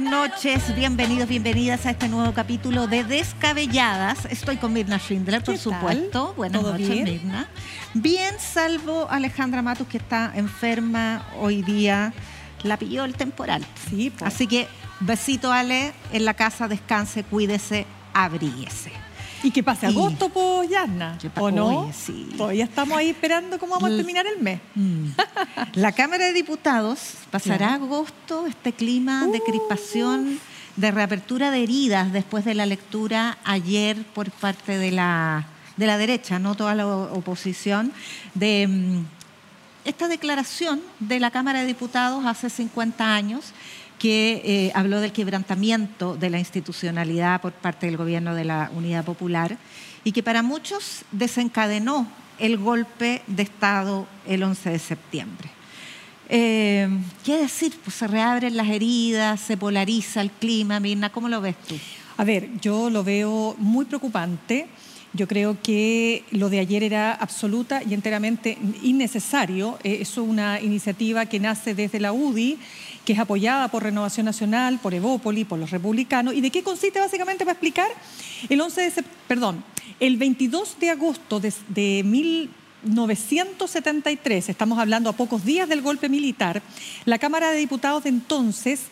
[0.00, 4.26] buenas noches, bienvenidos, bienvenidas a este nuevo capítulo de Descabelladas.
[4.26, 6.34] Estoy con Mirna Schindler, por supuesto.
[6.36, 7.48] Buenas noches, Mirna.
[7.94, 12.12] Bien, salvo Alejandra Matus, que está enferma hoy día.
[12.62, 13.64] La pilló el temporal.
[13.88, 14.34] Sí, pues.
[14.34, 14.68] Así que
[15.00, 18.92] besito, Ale, en la casa, descanse, cuídese, abríguese.
[19.42, 21.90] Y que pase agosto, pues, Yarna, ¿o no?
[21.92, 22.28] sí.
[22.36, 24.60] Todavía estamos ahí esperando cómo vamos a terminar el mes.
[24.74, 25.08] Mm.
[25.74, 29.44] La Cámara de Diputados pasará agosto, este clima de uh.
[29.44, 30.40] crispación,
[30.76, 35.46] de reapertura de heridas después de la lectura ayer por parte de la,
[35.76, 37.92] de la derecha, no toda la oposición,
[38.34, 39.04] de mm,
[39.86, 43.52] esta declaración de la Cámara de Diputados hace 50 años
[44.06, 49.04] que eh, habló del quebrantamiento de la institucionalidad por parte del gobierno de la Unidad
[49.04, 49.58] Popular
[50.04, 52.06] y que para muchos desencadenó
[52.38, 55.50] el golpe de Estado el 11 de septiembre.
[56.28, 56.88] Eh,
[57.24, 57.74] ¿Qué decir?
[57.82, 60.78] Pues se reabren las heridas, se polariza el clima.
[60.78, 61.74] Mirna, ¿cómo lo ves tú?
[62.16, 64.68] A ver, yo lo veo muy preocupante.
[65.14, 69.80] Yo creo que lo de ayer era absoluta y enteramente innecesario.
[69.82, 72.56] Eh, es una iniciativa que nace desde la UDI
[73.06, 76.34] que es apoyada por Renovación Nacional, por Evópoli, por los republicanos.
[76.34, 77.86] ¿Y de qué consiste básicamente para explicar?
[78.48, 78.90] El 11 de
[79.28, 79.62] perdón,
[80.00, 86.62] el 22 de agosto de, de 1973, estamos hablando a pocos días del golpe militar,
[87.04, 88.86] la Cámara de Diputados de entonces,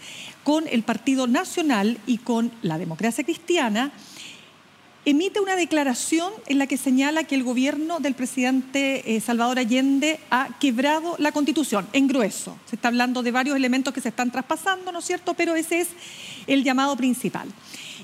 [0.44, 3.90] con el Partido Nacional y con la democracia cristiana,
[5.04, 10.18] emite una declaración en la que señala que el gobierno del presidente eh, Salvador Allende
[10.30, 12.56] ha quebrado la constitución, en grueso.
[12.66, 15.34] Se está hablando de varios elementos que se están traspasando, ¿no es cierto?
[15.34, 15.88] Pero ese es
[16.46, 17.48] el llamado principal.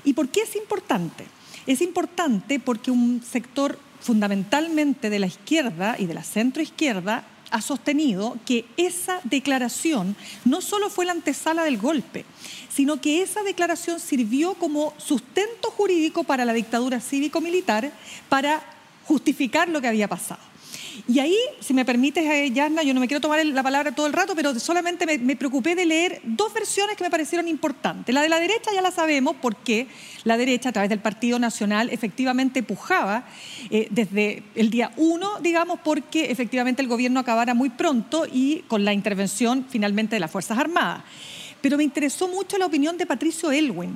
[0.03, 1.25] ¿Y por qué es importante?
[1.65, 8.37] Es importante porque un sector fundamentalmente de la izquierda y de la centroizquierda ha sostenido
[8.45, 12.25] que esa declaración no solo fue la antesala del golpe,
[12.69, 17.91] sino que esa declaración sirvió como sustento jurídico para la dictadura cívico-militar
[18.29, 18.63] para
[19.05, 20.50] justificar lo que había pasado.
[21.07, 24.07] Y ahí, si me permites, eh, Yarna, yo no me quiero tomar la palabra todo
[24.07, 28.13] el rato, pero solamente me, preocupé de leer dos versiones que me parecieron importantes.
[28.13, 29.87] La de la derecha ya la sabemos porque
[30.23, 33.25] la derecha, a través del Partido Nacional, efectivamente pujaba
[33.69, 38.85] eh, desde el día uno, digamos, porque efectivamente el gobierno acabara muy pronto y con
[38.85, 41.03] la intervención finalmente de las Fuerzas Armadas
[41.61, 43.95] pero me interesó mucho la opinión de Patricio Elwin.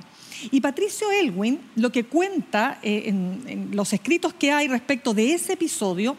[0.51, 5.53] Y Patricio Elwin lo que cuenta eh, en, los escritos que hay respecto de ese
[5.53, 6.15] episodio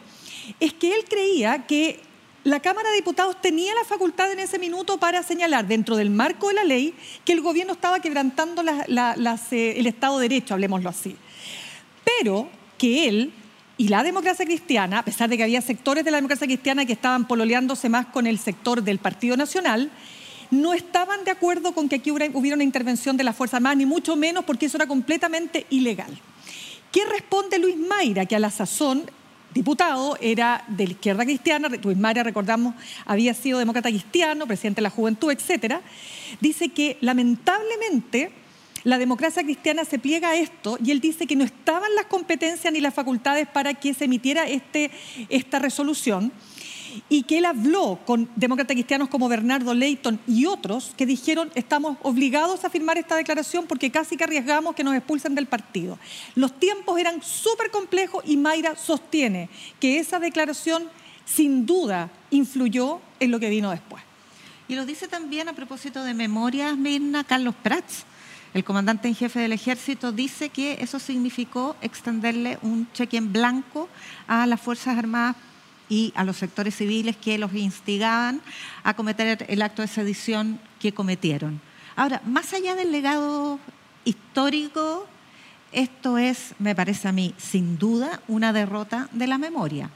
[0.59, 1.99] es que él creía que
[2.43, 6.47] la Cámara de Diputados tenía la facultad en ese minuto para señalar dentro del marco
[6.47, 6.93] de la ley
[7.25, 11.15] que el gobierno estaba quebrantando eh, el Estado de Derecho, hablemoslo así.
[12.05, 13.33] Pero que él
[13.77, 16.93] y la democracia cristiana, a pesar de que había sectores de la democracia cristiana que
[16.93, 19.91] estaban pololeándose más con el sector del Partido Nacional,
[20.49, 23.85] no estaban de acuerdo con que aquí hubiera una intervención de la Fuerza Armada, ni
[23.85, 26.17] mucho menos porque eso era completamente ilegal.
[26.91, 29.11] ¿Qué responde Luis Mayra, que a la sazón
[29.53, 32.75] diputado, era de la izquierda cristiana, Luis recordamos,
[33.05, 35.81] había sido demócrata cristiano, presidente de la juventud, etcétera,
[36.41, 38.31] dice que lamentablemente
[38.83, 42.71] la democracia cristiana se pliega a esto y él dice que no estaban las competencias
[42.71, 44.91] ni las facultades para que se emitiera este,
[45.29, 46.31] esta resolución
[47.09, 51.97] y que él habló con demócratas cristianos como Bernardo Leighton y otros que dijeron estamos
[52.03, 55.97] obligados a firmar esta declaración porque casi que arriesgamos que nos expulsen del partido.
[56.35, 59.49] Los tiempos eran súper complejos y Mayra sostiene
[59.79, 60.89] que esa declaración
[61.25, 64.03] sin duda influyó en lo que vino después.
[64.67, 68.05] Y lo dice también a propósito de memorias, Mirna, Carlos Prats.
[68.53, 73.87] El comandante en jefe del ejército dice que eso significó extenderle un cheque en blanco
[74.27, 75.35] a las Fuerzas Armadas
[75.89, 78.41] y a los sectores civiles que los instigaban
[78.83, 81.61] a cometer el acto de sedición que cometieron.
[81.95, 83.59] Ahora, más allá del legado
[84.05, 85.07] histórico,
[85.71, 89.89] esto es, me parece a mí, sin duda, una derrota de la memoria,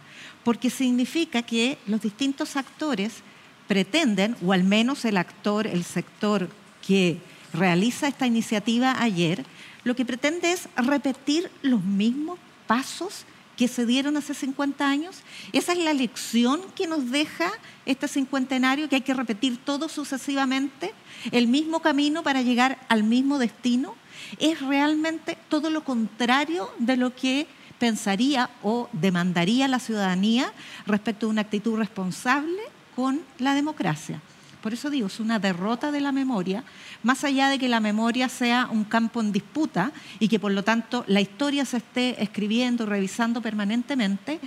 [0.44, 3.22] porque significa que los distintos actores
[3.68, 6.50] pretenden, o al menos el actor, el sector
[6.86, 7.20] que
[7.54, 9.46] realiza esta iniciativa ayer,
[9.84, 13.26] lo que pretende es repetir los mismos pasos
[13.62, 15.18] que se dieron hace 50 años.
[15.54, 17.52] Esa es la lección que nos deja
[17.86, 20.96] este cincuentenario, que hay que repetir todo sucesivamente,
[21.32, 23.94] el mismo camino para llegar al mismo destino.
[24.40, 27.46] Es realmente todo lo contrario de lo que
[27.78, 30.52] pensaría o demandaría la ciudadanía
[30.88, 32.64] respecto a una actitud responsable
[32.96, 34.24] con la democracia.
[34.62, 36.64] Por eso digo, es una derrota de la memoria,
[37.04, 40.64] más allá de que la memoria sea un campo en disputa y que por lo
[40.64, 44.40] tanto la historia se esté escribiendo, revisando permanentemente.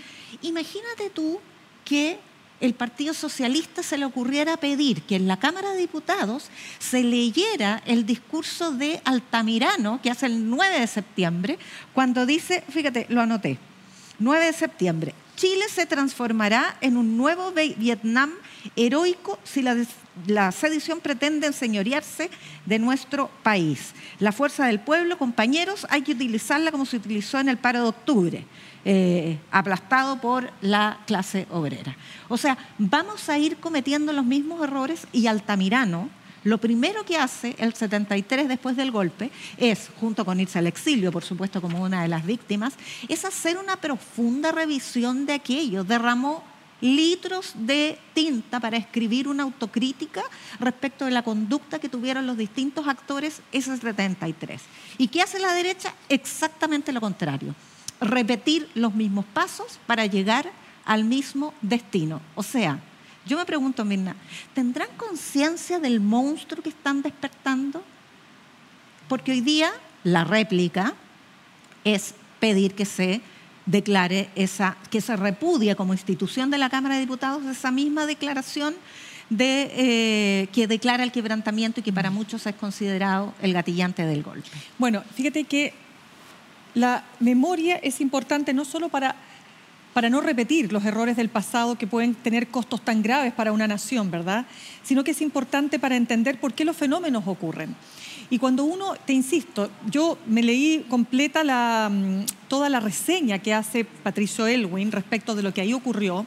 [0.43, 1.41] Imagínate tú
[1.85, 2.21] que
[2.61, 7.83] el Partido Socialista se le ocurriera pedir que en la Cámara de Diputados se leyera
[7.85, 11.59] el discurso de Altamirano, que hace el 9 de septiembre,
[11.93, 13.59] cuando dice, fíjate, lo anoté,
[14.21, 18.33] 9 de septiembre, Chile se transformará en un nuevo Vietnam
[18.77, 19.77] heroico si la,
[20.53, 22.31] sedición pretende enseñorearse
[22.67, 23.93] de nuestro país.
[24.19, 27.89] La fuerza del pueblo, compañeros, hay que utilizarla como se utilizó en el paro de
[27.89, 28.47] octubre.
[28.87, 31.97] Eh, aplastado por la clase obrera.
[32.29, 36.11] O sea, vamos a ir cometiendo los mismos errores y Altamirano,
[36.45, 41.11] lo primero que hace el 73 después del golpe es, junto con irse al exilio,
[41.11, 42.75] por supuesto, como una de las víctimas,
[43.09, 45.85] es hacer una profunda revisión de aquello.
[45.85, 46.45] Derramó
[46.85, 50.23] litros de tinta para escribir una autocrítica
[50.61, 54.61] respecto de la conducta que tuvieron los distintos actores ese 73.
[54.99, 55.95] ¿Y qué hace la derecha?
[56.09, 57.55] Exactamente lo contrario
[58.01, 60.51] repetir los mismos pasos para llegar
[60.85, 62.21] al mismo destino.
[62.35, 62.79] O sea,
[63.27, 64.17] yo me pregunto, Mirna,
[64.55, 67.83] ¿tendrán conciencia del monstruo que están despertando?
[69.09, 69.73] Porque hoy día
[70.03, 70.95] la réplica
[71.85, 73.23] es pedir que se
[73.67, 78.75] declare esa, que se repudie como institución de la Cámara de Diputados esa misma declaración
[79.31, 84.23] de, eh, que declara el quebrantamiento y que para muchos es considerado el gatillante del
[84.23, 84.49] golpe.
[84.79, 85.73] Bueno, fíjate que
[86.75, 89.17] la memoria es importante no solo para,
[89.95, 93.69] para no repetir los errores del pasado que pueden tener costos tan graves para una
[93.69, 94.45] nación, ¿verdad?
[94.83, 97.75] Sino que es importante para entender por qué los fenómenos ocurren.
[98.29, 103.55] Y cuando uno, te insisto, yo me leí completa la, mm, toda la reseña que
[103.55, 106.27] hace Patricio Elwin respecto de lo que ahí ocurrió,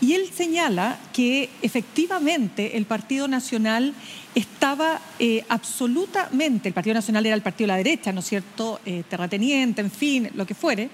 [0.00, 3.92] y él señala que efectivamente el Partido Nacional
[4.34, 8.80] estaba eh, absolutamente, el Partido Nacional era el partido de la derecha, ¿no es cierto?,
[8.86, 10.88] eh, terrateniente, en fin, lo que fuere.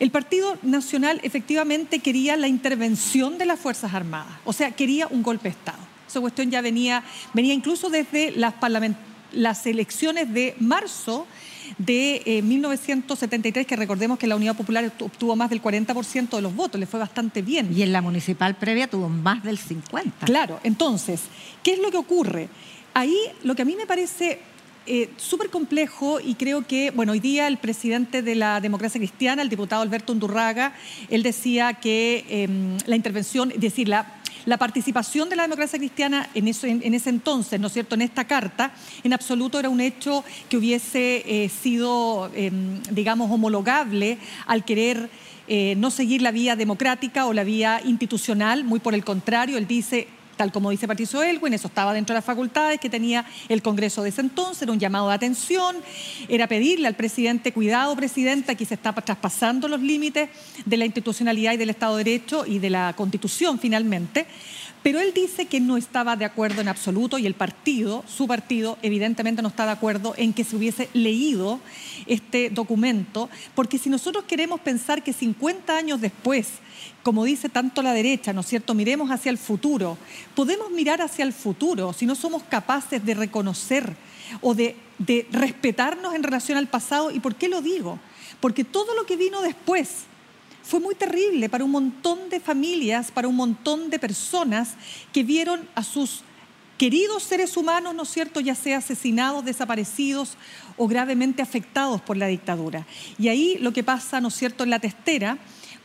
[0.00, 5.22] El Partido Nacional efectivamente quería la intervención de las Fuerzas Armadas, o sea, quería un
[5.22, 5.78] golpe de Estado.
[6.08, 7.04] Esa cuestión ya venía,
[7.34, 8.54] venía incluso desde las,
[9.32, 11.26] las elecciones de marzo
[11.76, 16.56] de 1973, eh, que recordemos que la Unidad Popular obtuvo más del 40% de los
[16.56, 17.70] votos, le fue bastante bien.
[17.76, 20.24] Y en la municipal previa tuvo más del 50%.
[20.24, 21.24] Claro, entonces,
[21.62, 22.48] ¿qué es lo que ocurre?
[22.94, 24.40] Ahí lo que a mí me parece
[24.92, 29.40] eh, súper complejo y creo que, bueno, hoy día el presidente de la democracia cristiana,
[29.40, 30.74] el diputado Alberto Undurraga,
[31.08, 36.48] él decía que em, la intervención, es decir, la participación de la democracia cristiana en,
[36.48, 38.72] ese entonces, ¿no es cierto?, en esta carta,
[39.04, 45.08] en absoluto era un hecho que hubiese eh, sido, em, digamos, homologable al querer
[45.46, 49.68] eh, no seguir la vía democrática o la vía institucional, muy por el contrario, él
[49.68, 50.08] dice
[50.40, 54.02] tal como dice Patricio Elwin, eso estaba dentro de las facultades que tenía el Congreso
[54.02, 55.76] de ese entonces, era un llamado de atención,
[56.30, 60.30] era pedirle al presidente, cuidado presidente, aquí se está traspasando los límites
[60.64, 64.26] de la institucionalidad y del Estado de Derecho y de la Constitución finalmente.
[64.82, 68.78] Pero él dice que no estaba de acuerdo en absoluto y el partido, su partido,
[68.80, 71.60] evidentemente no está de acuerdo en que se hubiese leído
[72.06, 76.48] este documento, porque si nosotros queremos pensar que 50 años después,
[77.02, 79.96] como dice tanto la derecha, ¿no es cierto?, miremos hacia el futuro,
[80.34, 83.96] podemos mirar hacia el futuro si no somos capaces de reconocer
[84.40, 84.76] o de,
[85.32, 87.10] respetarnos en relación al pasado.
[87.10, 87.98] ¿Y por qué lo digo?
[88.40, 90.04] Porque todo lo que vino después,
[90.62, 94.74] fue muy terrible para un montón de familias, para un montón de personas
[95.12, 96.22] que vieron a sus
[96.80, 100.36] queridos seres humanos, ¿no es cierto?, ya sea asesinados, desaparecidos
[100.76, 102.86] o gravemente afectados por la dictadura.
[103.18, 105.38] Y ahí lo que pasa, ¿no es cierto?, en la testera,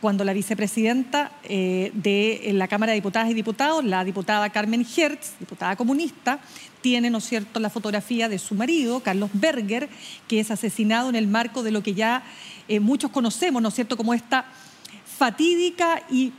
[0.06, 5.32] cuando la vicepresidenta eh, de la Cámara de Diputadas y Diputados, la diputada Carmen Hertz,
[5.40, 6.38] diputada comunista,
[6.80, 9.88] tiene, ¿no es cierto?, la fotografía de su marido, Carlos Berger,
[10.28, 12.22] que es asesinado en el marco de lo que ya
[12.68, 14.44] eh, muchos conocemos, ¿no es cierto?, como esta
[15.18, 16.32] fatídica y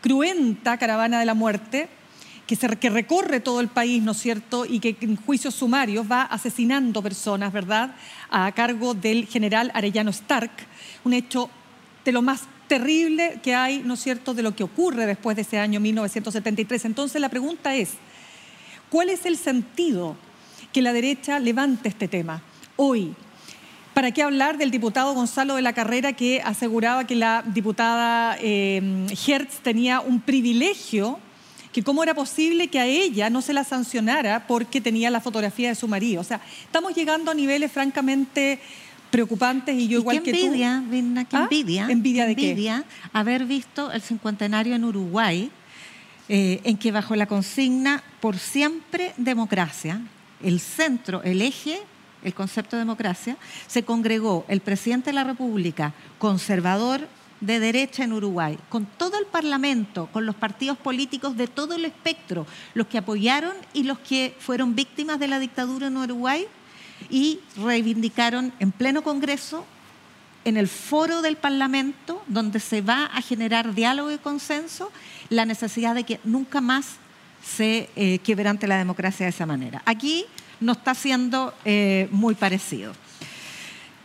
[0.00, 1.88] cruenta caravana de la muerte
[2.48, 6.10] que, se, que recorre todo el país, ¿no es cierto?, y que en juicios sumarios
[6.10, 7.94] va asesinando personas, ¿verdad?,
[8.30, 10.50] a cargo del general Arellano Stark,
[11.04, 11.50] un hecho
[12.08, 15.42] de lo más terrible que hay, ¿no es cierto?, de lo que ocurre después de
[15.42, 16.86] ese año 1973.
[16.86, 17.90] Entonces la pregunta es,
[18.88, 20.16] ¿cuál es el sentido
[20.72, 22.42] que la derecha levante este tema
[22.76, 23.14] hoy,
[23.92, 29.06] ¿Para qué hablar del diputado Gonzalo de la Carrera que aseguraba que la diputada eh,
[29.26, 31.18] Hertz tenía un privilegio,
[31.72, 35.68] que cómo era posible que a ella no se la sancionara porque tenía la fotografía
[35.68, 36.20] de su marido?
[36.20, 38.60] O sea, estamos llegando a niveles francamente
[39.10, 40.90] preocupantes y yo igual que envidia, tú.
[41.28, 41.42] ¿qué ¿Ah?
[41.42, 41.86] envidia?
[41.88, 45.50] ¿Envidia de envidia haber visto el cincuentenario en Uruguay,
[46.28, 50.00] eh, en que bajo la consigna por siempre democracia,
[50.42, 51.80] el centro, el eje
[52.22, 53.36] el concepto de democracia,
[53.66, 57.06] se congregó el presidente de la República, conservador
[57.40, 61.84] de derecha en Uruguay, con todo el Parlamento, con los partidos políticos de todo el
[61.84, 66.46] espectro, los que apoyaron y los que fueron víctimas de la dictadura en Uruguay,
[67.10, 69.64] y reivindicaron en pleno Congreso,
[70.44, 74.90] en el foro del Parlamento, donde se va a generar diálogo y consenso,
[75.28, 76.96] la necesidad de que nunca más
[77.44, 79.82] se eh, quebrante la democracia de esa manera.
[79.84, 80.24] Aquí
[80.60, 82.92] no está siendo eh, muy parecido.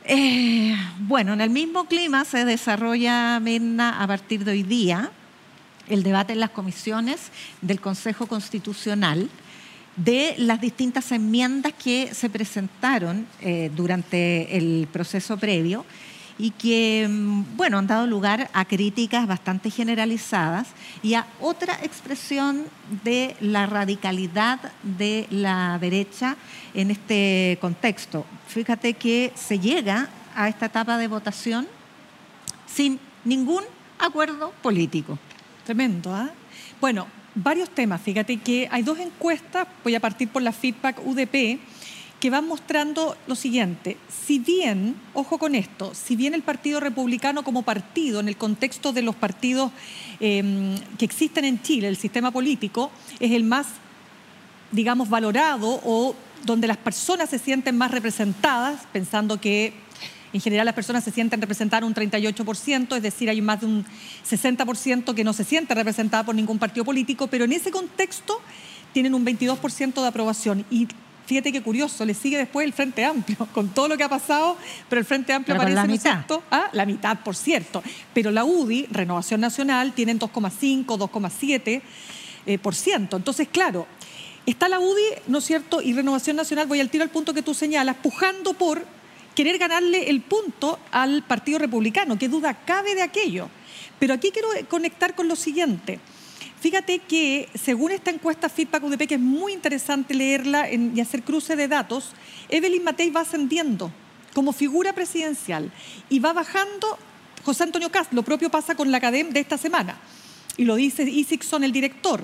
[0.05, 5.12] Eh, bueno, en el mismo clima se desarrolla, Mirna, a partir de hoy día,
[5.88, 7.31] el debate en las comisiones
[7.62, 9.29] del Consejo Constitucional
[9.95, 15.85] de las distintas enmiendas que se presentaron eh, durante el proceso previo
[16.38, 20.67] y que, mm, bueno, han dado lugar a críticas bastante generalizadas
[21.03, 22.65] y a otra expresión
[23.03, 26.35] de la radicalidad de la derecha
[26.73, 28.25] en este contexto.
[28.47, 31.67] Fíjate que se llega a esta etapa de votación
[32.65, 33.63] sin ningún
[34.00, 35.19] acuerdo político.
[35.65, 36.31] Tremendo, ¿ah?
[36.81, 38.02] Bueno, varios temas.
[38.02, 41.60] Fíjate que hay dos encuestas, voy a partir por la feedback UDP,
[42.20, 43.98] que van mostrando lo siguiente.
[44.25, 48.94] Si bien, ojo con esto, si bien el Partido Republicano como partido, en el contexto
[48.94, 49.72] de los partidos
[50.22, 53.68] em, que existen en Chile, el sistema político, es el más,
[54.72, 59.74] digamos, valorado o donde las personas se sienten más representadas, pensando que
[60.34, 63.86] en general las personas se sienten representadas un 38%, es decir, hay más de un
[64.30, 68.42] 60% que no se siente representada por ningún partido político, pero en ese contexto
[68.92, 70.66] tienen un 22% de aprobación.
[70.70, 70.88] Y
[71.25, 74.58] fíjate qué curioso, le sigue después el Frente Amplio, con todo lo que ha pasado,
[74.90, 76.25] pero el Frente Amplio aparece la mitad.
[76.52, 76.70] ¿ah?
[76.74, 77.84] la mitad, por cierto.
[78.13, 81.82] Pero la UDI, Renovación Nacional, tienen 2,5, 2,7%.
[82.46, 83.16] Eh, por ciento.
[83.16, 83.88] Entonces, claro,
[84.46, 85.82] está la UDI, ¿no es cierto?
[85.82, 88.86] Y Renovación Nacional, voy al tiro al punto que tú señalas, pujando por
[89.36, 92.18] querer ganarle el punto al Partido Republicano.
[92.18, 93.50] ¿Qué duda cabe de aquello?
[94.00, 96.00] Pero aquí quiero conectar con lo siguiente.
[96.60, 101.56] Fíjate que según esta encuesta Feedback UDP, que es muy interesante leerla y hacer cruce
[101.56, 102.12] de datos,
[102.50, 103.92] Evelyn Matei va ascendiendo
[104.34, 105.72] como figura presidencial
[106.10, 106.98] y va bajando
[107.44, 108.13] José Antonio Cast.
[108.13, 109.98] Lo propio pasa con la Academ de esta semana.
[110.56, 112.24] Y lo dice Isixson, el director.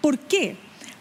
[0.00, 0.56] ¿Por qué?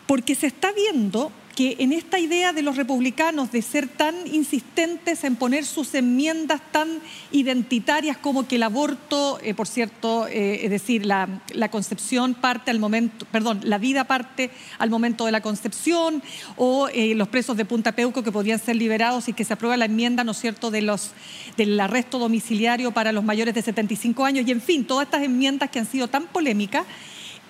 [0.05, 5.23] Porque se está viendo que en esta idea de los republicanos de ser tan insistentes
[5.23, 6.99] en poner sus enmiendas tan
[7.31, 12.77] identitarias como que el aborto, eh, por cierto, eh, es decir, la, concepción parte al
[12.77, 16.21] momento, perdón, la vida parte al momento de la concepción,
[16.57, 19.77] o eh, los presos de Punta Peuco que podrían ser liberados y que se aprueba
[19.77, 21.13] la enmienda, ¿no cierto?, de los,
[21.57, 25.71] del arresto domiciliario para los mayores de 75 años, y en fin, todas estas enmiendas
[25.71, 26.85] que han sido tan polémicas,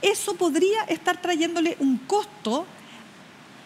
[0.02, 2.66] eso podría estar trayéndole un costo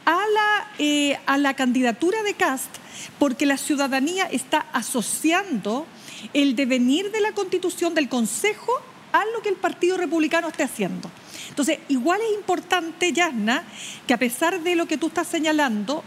[0.05, 2.77] a la, eh, a la candidatura de Cast
[3.19, 5.85] porque la ciudadanía está asociando
[6.33, 8.71] el devenir de la constitución del Consejo
[9.11, 11.09] a lo que el Partido Republicano esté haciendo.
[11.49, 13.63] Entonces, igual es importante, Yasna,
[14.07, 16.03] que a pesar de lo que tú estás señalando,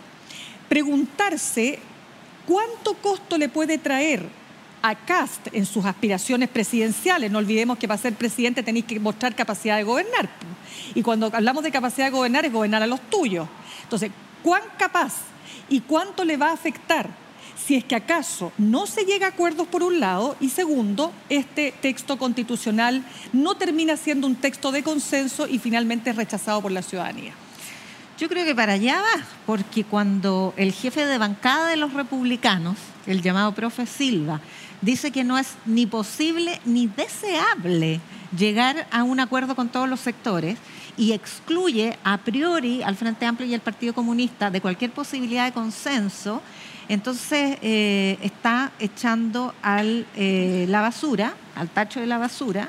[0.68, 1.78] preguntarse
[2.46, 4.26] cuánto costo le puede traer
[4.82, 7.30] a Cast en sus aspiraciones presidenciales.
[7.30, 10.28] No olvidemos que para ser presidente tenéis que mostrar capacidad de gobernar.
[10.94, 13.48] Y cuando hablamos de capacidad de gobernar es gobernar a los tuyos.
[13.94, 14.10] Entonces,
[14.42, 15.12] ¿cuán capaz
[15.68, 17.08] y cuánto le va a afectar
[17.54, 21.72] si es que acaso no se llega a acuerdos por un lado y segundo, este
[21.80, 26.82] texto constitucional no termina siendo un texto de consenso y finalmente es rechazado por la
[26.82, 27.34] ciudadanía?
[28.18, 32.76] Yo creo que para allá va, porque cuando el jefe de bancada de los republicanos,
[33.06, 34.40] el llamado profe Silva,
[34.82, 38.00] dice que no es ni posible ni deseable
[38.36, 40.58] llegar a un acuerdo con todos los sectores,
[40.96, 45.52] y excluye a priori al Frente Amplio y al Partido Comunista de cualquier posibilidad de
[45.52, 46.40] consenso,
[46.88, 52.68] entonces eh, está echando a eh, la basura, al tacho de la basura,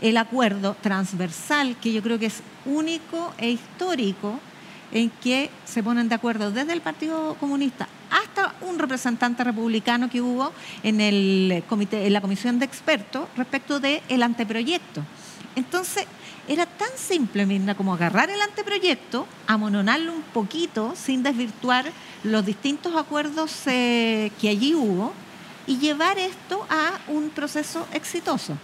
[0.00, 4.38] el acuerdo transversal que yo creo que es único e histórico
[4.92, 10.20] en que se ponen de acuerdo desde el Partido Comunista hasta un representante republicano que
[10.20, 15.02] hubo en, el comité, en la comisión de expertos respecto del anteproyecto.
[15.54, 16.06] Entonces,
[16.48, 21.86] era tan simple, Mirna, como agarrar el anteproyecto, amononarlo un poquito sin desvirtuar
[22.22, 25.12] los distintos acuerdos eh, que allí hubo
[25.66, 28.56] y llevar esto a un proceso exitoso.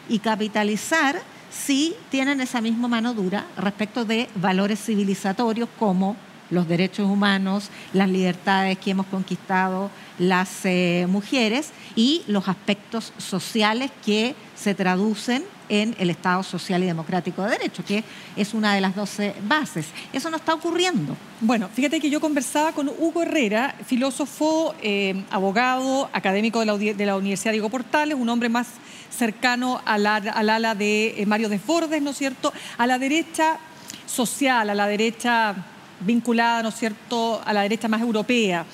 [0.08, 6.16] y capitalizar si tienen esa misma mano dura respecto de valores civilizatorios como
[6.50, 13.90] los derechos humanos, las libertades que hemos conquistado las eh, mujeres y los aspectos sociales
[14.04, 18.02] que se traducen en el Estado Social y Democrático de Derecho, que
[18.36, 19.86] es una de las 12 bases.
[20.12, 21.16] Eso no está ocurriendo.
[21.40, 27.52] Bueno, fíjate que yo conversaba con Hugo Herrera, filósofo, eh, abogado, académico de la, Universidad
[27.52, 28.68] Diego Portales, un hombre más
[29.10, 33.58] cercano al, ala de eh, Mario Desbordes, ¿no es cierto?, a la derecha
[34.06, 35.54] social, a la derecha
[36.00, 38.64] vinculada, ¿no es cierto?, a la derecha más europea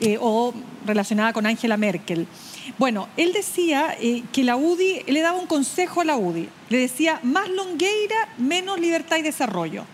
[0.00, 0.52] eh, o
[0.86, 2.26] relacionada con Angela Merkel.
[2.78, 6.48] Bueno, él decía eh, que la UDI, él le daba un consejo a la UDI,
[6.70, 9.84] le decía más longueira, menos libertad y desarrollo.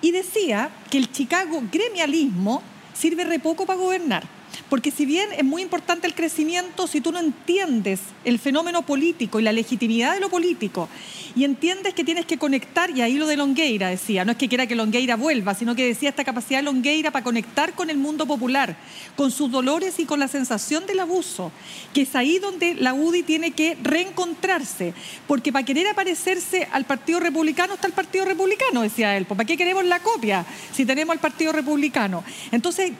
[0.00, 2.62] Y decía que el Chicago gremialismo
[2.94, 4.35] sirve re poco para gobernar.
[4.68, 9.40] Porque si bien es muy importante el crecimiento, si tú no entiendes el fenómeno político
[9.40, 10.88] y la legitimidad de lo político
[11.34, 14.48] y entiendes que tienes que conectar, y ahí lo de Longueira decía, no es que
[14.48, 17.98] quiera que Longueira vuelva, sino que decía esta capacidad de Longueira para conectar con el
[17.98, 18.76] mundo popular,
[19.16, 21.52] con sus dolores y con la sensación del abuso,
[21.92, 24.94] que es ahí donde la UDI tiene que reencontrarse,
[25.26, 29.56] porque para querer aparecerse al Partido Republicano está el Partido Republicano, decía él, ¿para qué
[29.56, 32.24] queremos la copia si tenemos al Partido Republicano?
[32.50, 32.92] Entonces,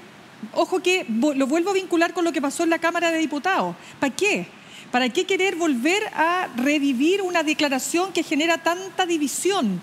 [0.52, 3.74] ojo que lo vuelvo a vincular con lo que pasó en la Cámara de Diputados.
[4.00, 4.46] ¿Para qué?
[4.90, 9.80] ¿Para qué querer volver a revivir una declaración que genera tanta división?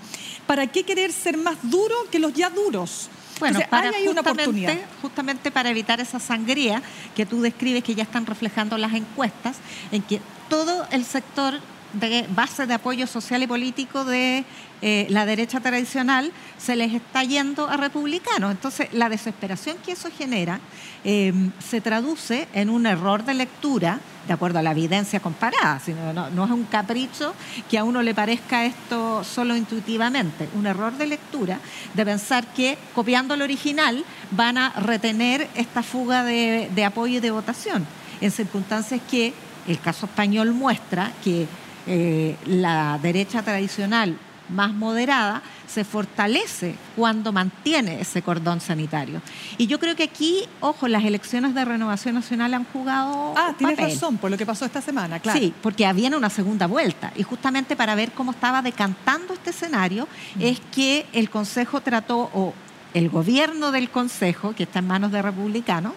[0.47, 3.09] ¿Para qué querer ser más duro que los ya duros?
[3.39, 4.77] Bueno, para hay una oportunidad.
[5.01, 6.81] justamente para evitar esa sangría
[7.15, 9.57] que tú describes que ya están reflejando las encuestas,
[9.91, 11.59] en que todo el sector
[11.93, 14.45] de base de apoyo social y político de
[14.81, 18.51] eh, la derecha tradicional se les está yendo a republicanos.
[18.51, 20.59] Entonces, la desesperación que eso genera
[21.03, 26.13] em, se traduce en un error de lectura de acuerdo a la evidencia comparada, sino
[26.13, 27.33] no, es un capricho
[27.69, 31.59] que a uno le parezca esto solo intuitivamente, un error de lectura
[31.93, 37.21] de pensar que copiando el original van a retener esta fuga de, de apoyo y
[37.21, 37.85] de votación,
[38.21, 39.33] en circunstancias que
[39.67, 41.47] el caso español muestra que
[41.87, 44.17] eh, la derecha tradicional
[44.49, 49.21] más moderada se fortalece cuando mantiene ese cordón sanitario.
[49.57, 53.33] Y yo creo que aquí, ojo, las elecciones de renovación nacional han jugado.
[53.35, 55.39] Ah, tienes razón, por lo que pasó esta semana, claro.
[55.39, 57.11] Sí, porque había una segunda vuelta.
[57.15, 60.41] Y justamente para ver cómo estaba decantando este escenario, mm.
[60.41, 62.53] es que el Consejo trató, o
[62.93, 65.93] el gobierno del Consejo, que está en manos de republicanos,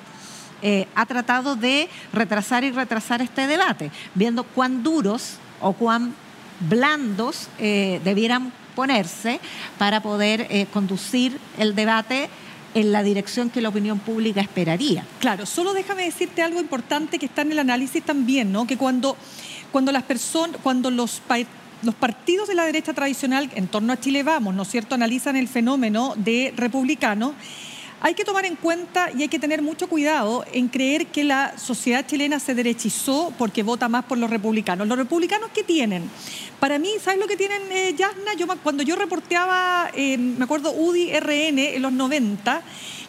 [0.62, 6.14] eh, ha tratado de retrasar y retrasar este debate, viendo cuán duros o cuán
[6.68, 9.40] blandos eh, debieran ponerse
[9.78, 12.28] para poder eh, conducir el debate
[12.74, 15.04] en la dirección que la opinión pública esperaría.
[15.18, 18.66] Claro, solo déjame decirte algo importante que está en el análisis también, ¿no?
[18.66, 19.16] Que cuando,
[19.72, 21.22] cuando las personas, cuando los
[21.82, 25.36] los partidos de la derecha tradicional en torno a Chile Vamos, ¿no es cierto?, analizan
[25.36, 27.32] el fenómeno de republicanos,
[28.00, 31.56] hay que tomar en cuenta y hay que tener mucho cuidado en creer que la
[31.58, 34.86] sociedad chilena se derechizó porque vota más por los republicanos.
[34.86, 36.10] ¿Los republicanos qué tienen?
[36.60, 38.34] Para mí, ¿sabes lo que tienen, eh, Yasna?
[38.34, 42.62] Yo, cuando yo reporteaba, eh, me acuerdo, UDI RN en los 90,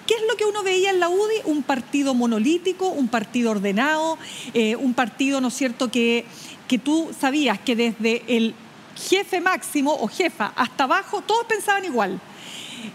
[0.07, 1.41] ¿Qué es lo que uno veía en la UDI?
[1.43, 4.17] Un partido monolítico, un partido ordenado,
[4.53, 6.23] eh, un partido, ¿no es cierto?, que,
[6.69, 8.55] que tú sabías que desde el
[8.95, 12.21] jefe máximo o jefa hasta abajo todos pensaban igual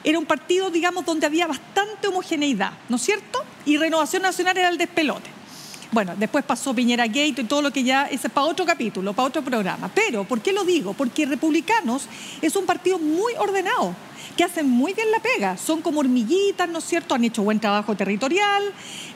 [0.05, 3.42] era un partido, digamos, donde había bastante homogeneidad, ¿no es cierto?
[3.64, 5.31] Y Renovación Nacional era el despelote.
[5.92, 9.28] Bueno, después pasó Piñera Gate y todo lo que ya es para otro capítulo, para
[9.28, 9.90] otro programa.
[9.94, 10.94] Pero, ¿por qué lo digo?
[10.94, 12.07] Porque Republicanos
[12.40, 13.94] es un partido muy ordenado
[14.44, 17.14] hacen muy bien la pega, son como hormiguitas, ¿no es cierto?
[17.14, 18.62] Han hecho buen trabajo territorial.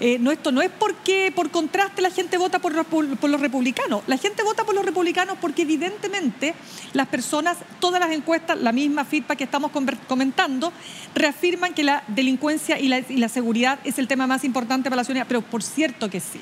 [0.00, 4.16] Eh, no, esto no es porque por contraste la gente vota por los, republicanos, la
[4.16, 6.54] gente vota por los republicanos porque evidentemente
[6.92, 9.70] las personas, todas las encuestas, la misma feedback que estamos
[10.06, 10.72] comentando,
[11.14, 14.96] reafirman que la delincuencia y la, y la seguridad es el tema más importante para
[14.96, 16.40] la ciudadanía, pero por cierto que sí.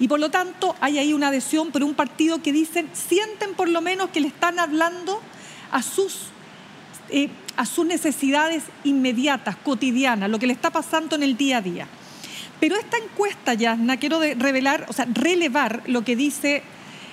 [0.00, 3.68] Y por lo tanto hay ahí una adhesión por un partido que dicen, sienten por
[3.68, 5.20] lo menos que le están hablando
[5.70, 6.30] a sus
[7.10, 7.28] eh,
[7.60, 11.86] a sus necesidades inmediatas, cotidianas, lo que le está pasando en el día a día.
[12.58, 16.62] Pero esta encuesta, Yasna, quiero revelar, o sea, relevar lo que dice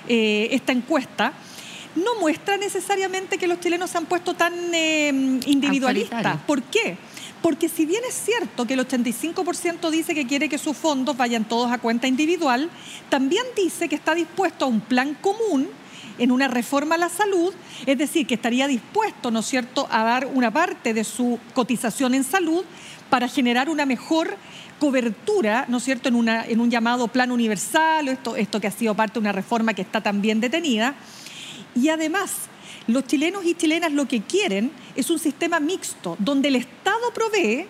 [0.07, 1.33] eh, esta encuesta,
[1.97, 5.09] no muestra necesariamente que los chilenos se han puesto tan eh,
[5.47, 6.37] individualistas.
[6.47, 6.95] ¿Por qué?
[7.41, 11.43] Porque si bien es cierto que el 85% dice que quiere que sus fondos vayan
[11.43, 12.69] todos a cuenta individual,
[13.09, 15.67] también dice que está dispuesto a un plan común
[16.17, 17.53] en una reforma a la salud,
[17.85, 22.13] es decir, que estaría dispuesto, ¿no es cierto?, a dar una parte de su cotización
[22.13, 22.63] en salud
[23.09, 24.35] para generar una mejor
[24.79, 28.95] cobertura, ¿no es cierto?, en, en un llamado plan universal, esto, esto que ha sido
[28.95, 30.95] parte de una reforma que está también detenida.
[31.75, 32.31] Y además,
[32.87, 37.67] los chilenos y chilenas lo que quieren es un sistema mixto, donde el Estado provee,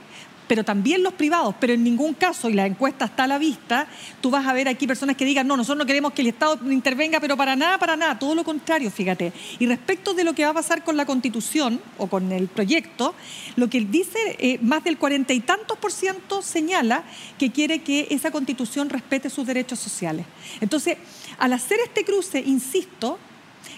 [0.48, 3.88] pero también los privados, pero en ningún caso, y la encuesta está a la vista,
[4.22, 6.60] tú vas a ver aquí personas que digan, no, nosotros no queremos que el Estado
[6.72, 9.34] intervenga, pero para nada, para nada, todo lo contrario, fíjate.
[9.60, 13.14] Y respecto de lo que va a pasar con la Constitución o con el proyecto,
[13.56, 17.04] lo que dice, eh, más del cuarenta y tantos por ciento señala
[17.38, 20.26] que quiere que esa Constitución respete sus derechos sociales.
[20.62, 20.98] Entonces,
[21.38, 23.20] al hacer este cruce, insisto,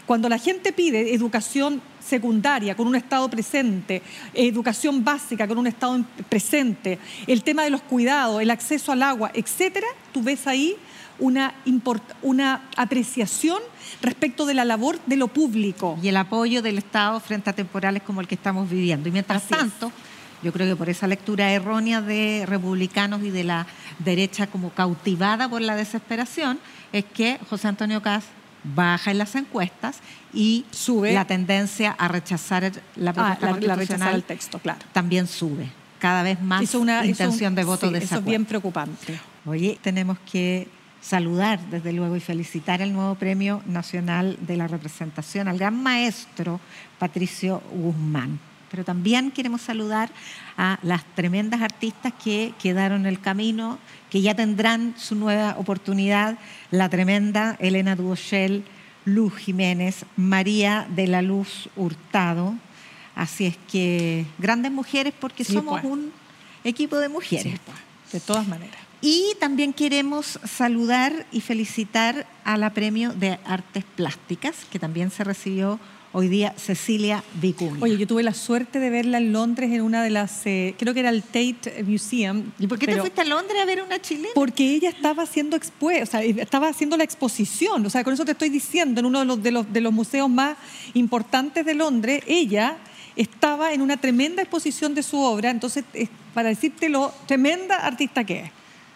[0.06, 4.02] cuando la gente pide educación secundaria con un Estado presente,
[4.34, 9.32] educación básica con un Estado presente, el tema de los cuidados, el acceso al agua,
[9.34, 10.76] etcétera, tú ves ahí
[11.20, 11.54] una,
[12.22, 13.60] una apreciación
[14.02, 15.98] respecto de la labor de lo público.
[16.02, 19.10] Y el apoyo del Estado frente a temporales como el que estamos viviendo.
[19.10, 19.92] Y mientras tanto,
[20.42, 23.68] yo creo que por esa lectura errónea de republicanos y de la
[24.00, 26.60] derecha como cautivada por la desesperación,
[26.92, 28.24] es que José Antonio Caz
[28.64, 30.00] baja en las encuestas
[30.34, 34.80] y sube la tendencia a rechazar la ah, propuesta la, texto, claro.
[34.94, 35.70] También sube.
[36.00, 39.20] Cada vez más una, intención de voto de Eso es bien preocupante.
[39.46, 40.68] Oye, tenemos que
[41.02, 46.60] saludar desde luego y felicitar el nuevo Premio Nacional de la Representación al gran maestro
[47.00, 48.40] Patricio Guzmán
[48.70, 50.10] pero también queremos saludar
[50.58, 53.80] a las tremendas artistas que quedaron en el camino,
[54.10, 56.38] que ya tendrán su nueva oportunidad,
[56.72, 58.64] la tremenda Elena Duochel,
[59.06, 62.56] Luz Jiménez, María de la Luz Hurtado.
[63.16, 65.92] Así es que grandes mujeres porque somos pues.
[65.92, 66.12] un
[66.64, 67.60] equipo de mujeres.
[67.66, 67.78] Pues,
[68.12, 68.78] de todas maneras.
[69.02, 75.24] Y también queremos saludar y felicitar a la Premio de Artes Plásticas, que también se
[75.24, 75.80] recibió
[76.12, 77.78] hoy día Cecilia Vicuña.
[77.82, 80.94] Oye, yo tuve la suerte de verla en Londres en una de las, eh, creo
[80.94, 82.52] que era el Tate Museum.
[82.60, 84.30] ¿Y por qué te fuiste a Londres a ver una chilena?
[84.34, 88.26] Porque ella estaba haciendo expuesta, o sea, estaba haciendo la exposición, o sea, con eso
[88.26, 90.58] te estoy diciendo, en uno de los, de los, de los museos más
[90.94, 92.78] importantes de Londres, ella
[93.16, 95.84] estaba en una tremenda exposición de su obra, entonces,
[96.34, 98.52] para decirte lo tremenda artista que es.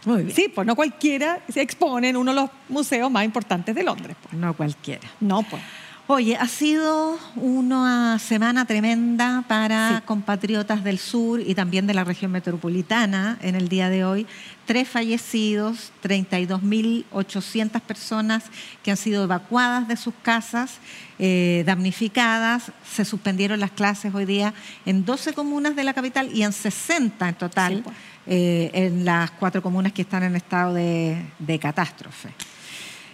[0.05, 0.35] Muy bien.
[0.35, 4.17] Sí, pues no cualquiera se expone en uno de los museos más importantes de Londres.
[4.21, 4.33] Pues.
[4.33, 5.09] No cualquiera.
[5.19, 5.61] No, pues.
[6.07, 12.29] Oye, ha sido una semana tremenda para compatriotas del sur y también de la región
[12.29, 14.27] metropolitana en el día de hoy.
[14.65, 18.43] Tres fallecidos, 32.800 personas
[18.83, 20.79] que han sido evacuadas de sus casas,
[21.19, 22.73] eh, damnificadas.
[22.85, 24.53] Se suspendieron las clases hoy día
[24.85, 27.95] en 12 comunas de la capital y en 60 en total pues.
[28.27, 32.33] eh, en las cuatro comunas que están en estado de catástrofe.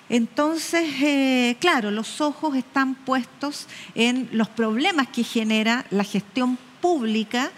[0.09, 7.51] Entonces, eh, claro, los ojos están puestos en los problemas que genera la gestión pública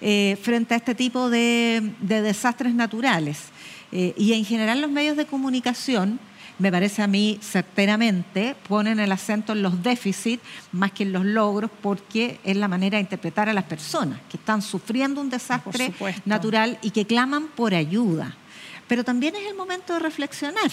[0.00, 3.38] eh, frente a este tipo de, desastres naturales.
[3.92, 6.18] Eh, y en general los medios de comunicación,
[6.58, 10.42] me parece a mí certeramente, ponen el acento en los déficits
[10.72, 14.38] más que en los logros, porque es la manera de interpretar a las personas que
[14.38, 15.92] están sufriendo un desastre
[16.24, 18.34] natural y que claman por ayuda.
[18.88, 20.70] Pero también es el momento de reflexionar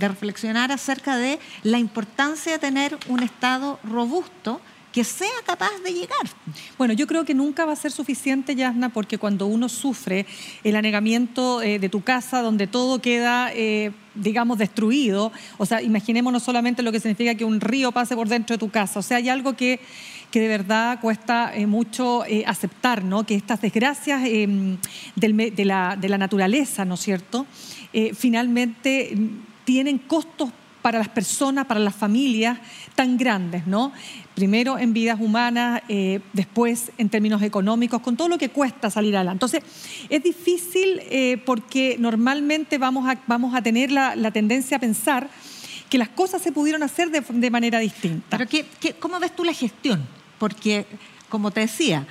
[0.00, 4.60] de reflexionar acerca de la importancia de tener un Estado robusto
[4.92, 6.26] que sea capaz de llegar.
[6.76, 10.26] Bueno, yo creo que nunca va a ser suficiente, Yasna, porque cuando uno sufre
[10.64, 16.42] el anegamiento eh, de tu casa, donde todo queda, eh, digamos, destruido, o sea, imaginémonos
[16.42, 19.18] solamente lo que significa que un río pase por dentro de tu casa, o sea,
[19.18, 19.78] hay algo que,
[20.32, 23.24] que de verdad cuesta eh, mucho aceptar, ¿no?
[23.24, 24.78] Que estas desgracias de,
[25.64, 27.46] la, de, la, naturaleza, ¿no es cierto?
[28.14, 29.16] finalmente
[29.70, 30.50] tienen costos
[30.82, 32.58] para las personas, para las familias
[32.96, 33.92] tan grandes, ¿no?
[34.34, 39.14] Primero en vidas humanas, eh, después en términos económicos, con todo lo que cuesta salir
[39.14, 39.36] adelante.
[39.36, 39.62] Entonces,
[40.08, 45.30] es difícil eh, porque normalmente vamos a, vamos a tener la, tendencia a pensar
[45.88, 48.36] que las cosas se pudieron hacer de, manera distinta.
[48.36, 48.50] Pero
[48.98, 50.04] cómo ves tú la gestión?
[50.40, 50.84] Porque,
[51.28, 52.08] como te decía,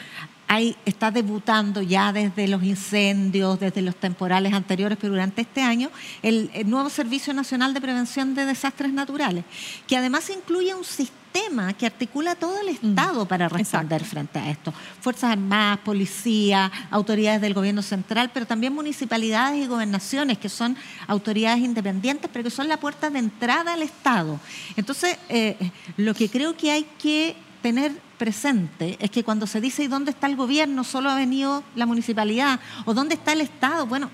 [0.86, 5.92] está debutando ya desde los incendios, desde los temporales anteriores, pero durante este año,
[6.24, 9.46] el, nuevo Servicio Nacional de Prevención de Desastres Naturales,
[9.88, 14.50] que además incluye un sistema que articula todo el mm, Estado para responder frente a
[14.50, 14.74] esto.
[15.02, 21.60] Fuerzas Armadas, Policía, autoridades del gobierno central, pero también municipalidades y gobernaciones, que son autoridades
[21.60, 24.40] independientes, pero que son la puerta de entrada al Estado.
[24.76, 25.58] Entonces, eh,
[25.98, 30.12] lo que creo que hay que tener presente es que cuando se dice ¿y dónde
[30.12, 30.84] está el gobierno?
[30.84, 33.86] Solo ha venido la municipalidad o dónde está el Estado.
[33.86, 34.10] Bueno,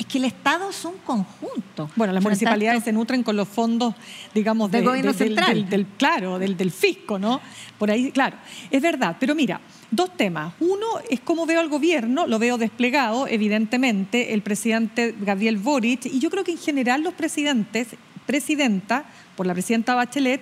[0.00, 1.90] es que el Estado es un conjunto.
[1.94, 3.94] Bueno, las municipalidades se nutren con los fondos,
[4.34, 5.68] digamos, del gobierno central.
[5.68, 7.40] Del, claro, del, del, fisco, ¿no?
[7.78, 8.38] Por ahí, claro,
[8.70, 9.18] es verdad.
[9.20, 9.60] Pero mira,
[9.90, 10.54] dos temas.
[10.60, 16.18] Uno es cómo veo al gobierno, lo veo desplegado, evidentemente, el presidente Gabriel Boric, y
[16.18, 17.88] yo creo que en general los presidentes,
[18.24, 19.04] presidenta,
[19.36, 20.40] por la presidenta Bachelet,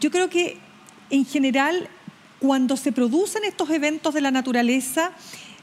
[0.00, 0.58] yo creo que
[1.10, 1.88] en general
[2.38, 5.12] cuando se producen estos eventos de la naturaleza,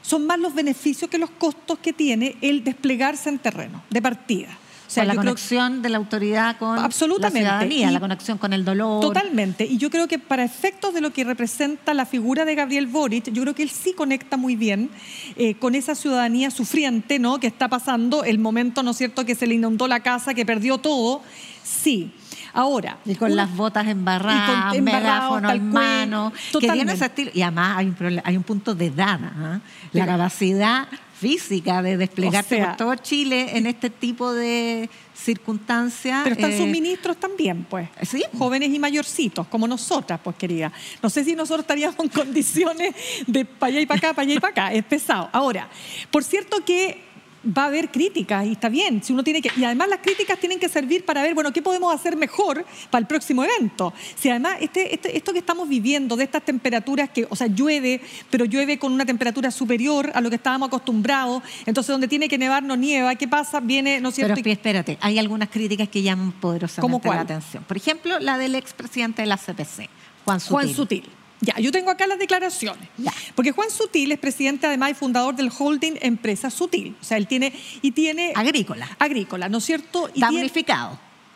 [0.02, 4.58] son más los beneficios que los costos que tiene el desplegarse en terreno, de partida.
[4.86, 9.00] O sea, la conexión de la autoridad con la ciudadanía, la conexión con el dolor.
[9.00, 9.64] Totalmente.
[9.64, 13.32] Y yo creo que para efectos de lo que representa la figura de Gabriel Boric,
[13.32, 14.90] yo creo que él sí conecta muy bien
[15.36, 17.40] eh, con esa ciudadanía sufriente, ¿no?
[17.40, 20.46] Que está pasando el momento, ¿no es cierto?, que se le inundó la casa, que
[20.46, 21.22] perdió todo.
[21.64, 22.12] Sí.
[22.54, 22.98] Ahora.
[23.04, 26.32] Y con las botas embarradas, megáfono en mano.
[26.52, 27.30] Que tiene ese estilo.
[27.34, 29.20] Y además hay un, hay un punto de edad.
[29.22, 29.60] ¿ah?
[29.92, 30.88] La capacidad
[31.18, 36.20] física de desplegarse por todo Chile en este tipo de circunstancias.
[36.22, 37.88] Pero están sus eh, ministros también, pues.
[38.02, 38.22] Sí.
[38.38, 40.70] Jóvenes y mayorcitos, como nosotras, pues querida.
[41.02, 42.94] No sé si nosotros estaríamos en condiciones
[43.26, 44.72] de para allá y para acá, para allá y para acá.
[44.72, 45.28] Es pesado.
[45.32, 45.68] Ahora,
[46.10, 47.13] por cierto que
[47.46, 49.02] va a haber críticas y está bien.
[49.02, 51.62] Si uno tiene que, y además las críticas tienen que servir para ver, bueno, qué
[51.62, 53.92] podemos hacer mejor para el próximo evento.
[54.16, 58.00] Si además este, este, esto que estamos viviendo de estas temperaturas que, o sea, llueve,
[58.30, 62.38] pero llueve con una temperatura superior a lo que estábamos acostumbrados, entonces donde tiene que
[62.38, 63.60] nevar no nieva, ¿qué pasa?
[63.60, 64.34] Viene, ¿no es cierto?
[64.34, 67.64] Pero espérate, hay algunas críticas que llaman poderosamente la atención.
[67.64, 69.88] Por ejemplo, la del expresidente de la CPC,
[70.24, 70.52] Juan Sutil.
[70.52, 71.23] Juan Sutil.
[71.44, 72.88] Ya, yo tengo acá las declaraciones.
[73.34, 76.96] Porque Juan Sutil es presidente además y fundador del holding Empresa Sutil.
[77.00, 77.52] O sea, él tiene
[77.82, 78.88] y tiene agrícola.
[78.98, 80.08] Agrícola, ¿no es cierto?
[80.14, 80.20] Y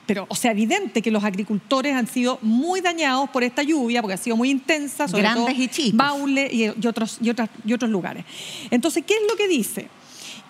[0.09, 4.15] pero, o sea, evidente que los agricultores han sido muy dañados por esta lluvia, porque
[4.15, 5.99] ha sido muy intensa, sobre Grandes todo y chicos.
[5.99, 8.25] Baule y, otros, y, otras, y otros lugares.
[8.71, 9.91] Entonces, ¿qué es lo que dice?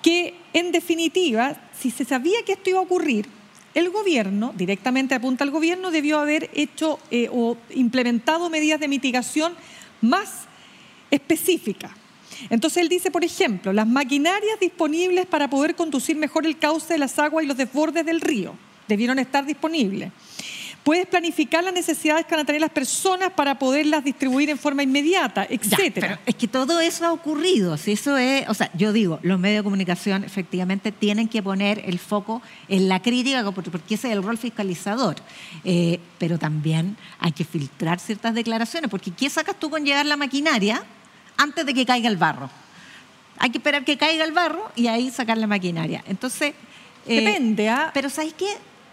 [0.00, 3.28] Que, en definitiva, si se sabía que esto iba a ocurrir,
[3.74, 9.54] el gobierno, directamente apunta al gobierno, debió haber hecho eh, o implementado medidas de mitigación
[10.00, 10.46] más
[11.10, 11.92] específicas.
[12.50, 16.98] Entonces él dice, por ejemplo, las maquinarias disponibles para poder conducir mejor el cauce de
[16.98, 18.54] las aguas y los desbordes del río
[18.86, 20.10] debieron estar disponibles.
[20.88, 24.82] Puedes planificar las necesidades que van a tener las personas para poderlas distribuir en forma
[24.82, 26.18] inmediata, etcétera.
[26.24, 27.76] es que todo eso ha ocurrido.
[27.76, 31.82] Si eso es, o sea, yo digo, los medios de comunicación efectivamente tienen que poner
[31.84, 35.16] el foco en la crítica, porque ese es el rol fiscalizador.
[35.62, 40.16] Eh, pero también hay que filtrar ciertas declaraciones, porque ¿qué sacas tú con llegar la
[40.16, 40.82] maquinaria
[41.36, 42.48] antes de que caiga el barro?
[43.36, 46.02] Hay que esperar que caiga el barro y ahí sacar la maquinaria.
[46.06, 46.54] Entonces.
[47.06, 47.90] Eh, Depende, ¿ah?
[47.92, 48.48] Pero ¿sabes qué?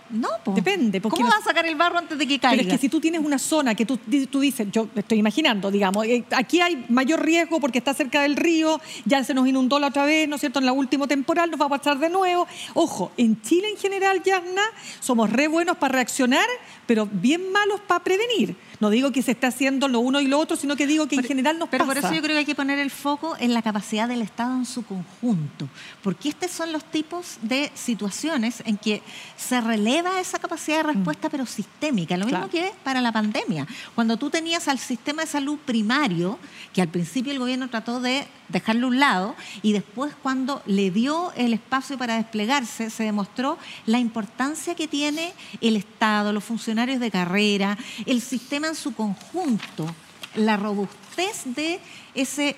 [0.09, 1.01] No, depende.
[1.01, 2.57] ¿Cómo vas a sacar el barro antes de que caiga?
[2.57, 3.97] Pero es que si tú tienes una zona que tú,
[4.29, 8.35] tú dices, yo estoy imaginando, digamos, eh, aquí hay mayor riesgo porque está cerca del
[8.35, 10.59] río, ya se nos inundó la otra vez, ¿no es cierto?
[10.59, 12.47] En la última temporal nos va a pasar de nuevo.
[12.73, 14.63] Ojo, en Chile en general, Yasna,
[14.99, 16.47] somos re buenos para reaccionar,
[16.85, 18.55] pero bien malos para prevenir.
[18.79, 21.15] No digo que se esté haciendo lo uno y lo otro, sino que digo que
[21.15, 21.93] en general nos pero pasa.
[21.93, 24.21] Pero por eso yo creo que hay que poner el foco en la capacidad del
[24.21, 25.67] Estado en su conjunto,
[26.03, 29.01] porque estos son los tipos de situaciones en que
[29.38, 30.95] se releva esa capacidad de mm.
[30.95, 32.17] respuesta, pero sistémica.
[32.17, 33.67] Lo mismo que para la pandemia.
[33.93, 36.39] Cuando tú tenías al sistema de salud primario,
[36.73, 40.91] que al principio el gobierno trató de dejarlo a un lado, y después cuando le
[40.91, 46.99] dio el espacio para desplegarse, se demostró la importancia que tiene el Estado, los funcionarios
[46.99, 49.93] de carrera, el sistema en su conjunto,
[50.36, 51.79] la robustez de
[52.13, 52.55] ese,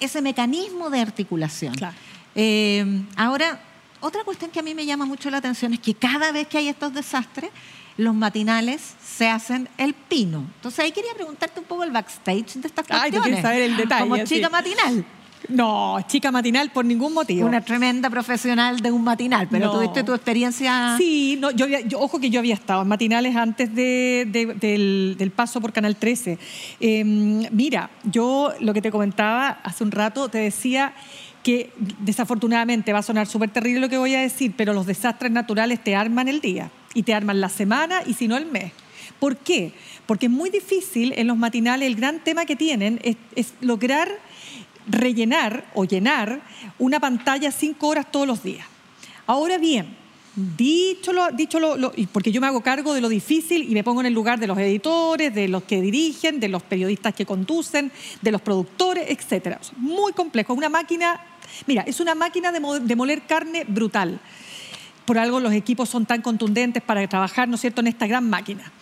[0.00, 1.74] ese mecanismo de articulación.
[2.34, 3.60] Eh, ahora,
[4.00, 6.58] otra cuestión que a mí me llama mucho la atención es que cada vez que
[6.58, 7.50] hay estos desastres,
[7.96, 10.44] los matinales se hacen el pino.
[10.56, 13.36] Entonces ahí quería preguntarte un poco el backstage de estas cuestiones.
[13.36, 14.02] Ay, saber el detalle.
[14.02, 15.04] Como chica matinal.
[15.48, 17.46] No, chica matinal por ningún motivo.
[17.46, 20.96] Una tremenda profesional de un matinal, pero tuviste tu experiencia.
[20.98, 21.66] Sí, no, yo,
[21.98, 26.38] ojo que yo había estado en matinales antes del, paso por Canal 13.
[26.80, 30.94] Em, mira, yo lo que te comentaba hace un rato, te decía
[31.42, 35.30] que desafortunadamente va a sonar súper terrible lo que voy a decir, pero los desastres
[35.30, 38.72] naturales te arman el día y te arman la semana y si no el mes.
[39.20, 39.72] ¿Por qué?
[40.06, 44.08] Porque es muy difícil en los matinales, el gran tema que tienen es lograr
[44.86, 46.40] rellenar o llenar
[46.78, 48.66] una pantalla cinco horas todos los días.
[49.26, 49.96] Ahora bien,
[50.36, 51.58] dicho lo, dicho
[52.12, 54.46] porque yo me hago cargo de lo difícil y me pongo en el lugar de
[54.46, 57.90] los editores, de los que dirigen, de los periodistas que conducen,
[58.22, 59.60] de los productores, etcétera.
[59.76, 61.20] Muy complejo, una máquina,
[61.66, 64.20] mira, es una máquina de, de moler carne brutal.
[65.04, 68.28] Por algo los equipos son tan contundentes para trabajar, ¿no es cierto?, en esta gran
[68.28, 68.72] máquina.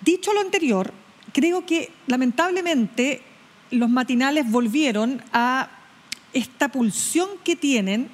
[0.00, 0.92] Dicho lo anterior,
[1.32, 3.22] creo que lamentablemente
[3.70, 5.68] los matinales volvieron a
[6.32, 8.08] esta pulsión que tienen,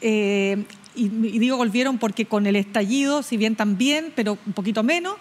[0.00, 5.16] eh, y, digo volvieron porque con el estallido, si bien también, pero un poquito menos,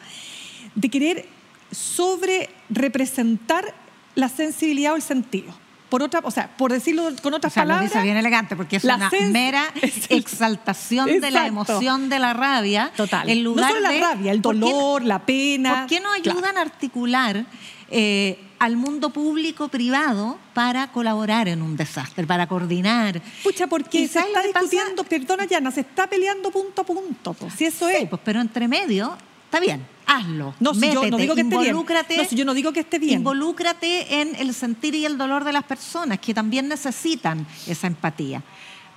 [0.75, 1.25] de querer
[1.71, 3.73] sobre representar
[4.15, 5.53] la sensibilidad o el sentido.
[5.89, 7.89] Por otra, o sea, por decirlo con otras palabras.
[7.89, 9.63] Lo dice bien elegante, porque es una mera
[10.09, 12.91] exaltación de la emoción de la rabia.
[12.95, 13.29] Total.
[13.29, 15.81] En lugar no solo la rabia, el dolor, la pena.
[15.81, 17.45] ¿Por qué no ayudan a articular
[17.89, 23.21] eh, al mundo público privado para colaborar en un desastre, para coordinar.
[23.43, 27.65] Pucha, porque se está discutiendo, perdona Yana, se está peleando punto a punto, pues, si
[27.65, 28.07] eso es.
[28.09, 30.55] Pues, pero entre medio, está bien, hazlo.
[30.59, 31.75] No, si yo no digo que esté bien.
[31.75, 33.19] No, si yo no digo que esté bien.
[33.19, 38.41] Involúcrate en el sentir y el dolor de las personas que también necesitan esa empatía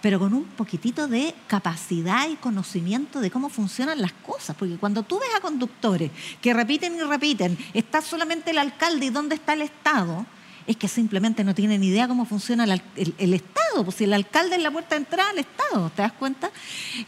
[0.01, 4.57] pero con un poquitito de capacidad y conocimiento de cómo funcionan las cosas.
[4.57, 6.11] Porque cuando tú ves a conductores
[6.41, 10.27] que repiten y repiten, está solamente el alcalde y dónde está el Estado,
[10.71, 14.63] es que simplemente no tienen idea cómo funciona el, Estado, pues si el alcalde es
[14.63, 16.51] la puerta de entrada al Estado, ¿te das cuenta?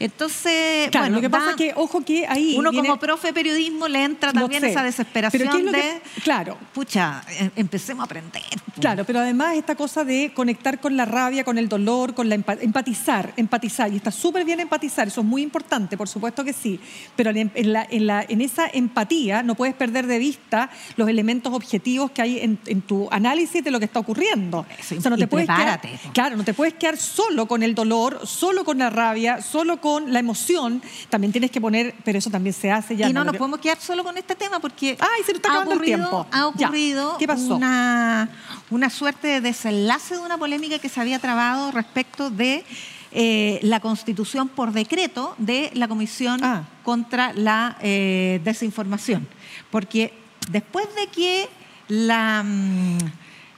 [0.00, 2.56] Entonces, bueno, lo que pasa es que, ojo que ahí...
[2.58, 6.00] Uno como profe periodismo le entra también esa desesperación de...
[6.24, 6.58] claro.
[6.74, 8.42] Pucha, em, empecemos a aprender.
[8.48, 8.80] Pues.
[8.80, 12.34] Claro, pero además esta cosa de conectar con la rabia, con el dolor, con la
[12.34, 16.80] empatizar, empatizar, y está súper bien empatizar, eso es muy importante, por supuesto que sí,
[17.14, 21.52] pero en, la, en, la, en esa empatía no puedes perder de vista los elementos
[21.52, 24.64] objetivos que hay en tu análisis de lo que está ocurriendo.
[25.04, 25.80] no te puedes quedar,
[26.12, 30.12] claro, no te puedes quedar solo con el dolor, solo con la rabia, solo con
[30.12, 30.82] la emoción.
[31.10, 33.08] También tienes que poner, pero eso también se hace ya.
[33.08, 35.74] Y no, nos podemos quedar solo con este tema porque Ay, se nos está acabando
[35.74, 36.26] el tiempo.
[36.30, 37.56] ha ocurrido ¿Qué pasó?
[37.56, 38.28] Una,
[38.70, 42.64] una suerte de desenlace de una polémica que se había trabado respecto de
[43.14, 46.64] eh, la constitución por decreto de la Comisión ah.
[46.82, 49.28] contra la eh, Desinformación.
[49.70, 50.14] Porque
[50.50, 51.48] después de que
[51.88, 52.44] la...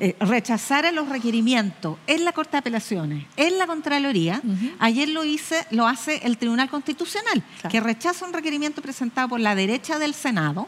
[0.01, 4.43] Eh, rechazara los requerimientos en la Corte de Apelaciones, en la Contraloría,
[4.81, 9.55] ayer lo, hice, lo hace el Tribunal Constitucional, que rechaza un requerimiento presentado por la
[9.55, 10.67] derecha del Senado,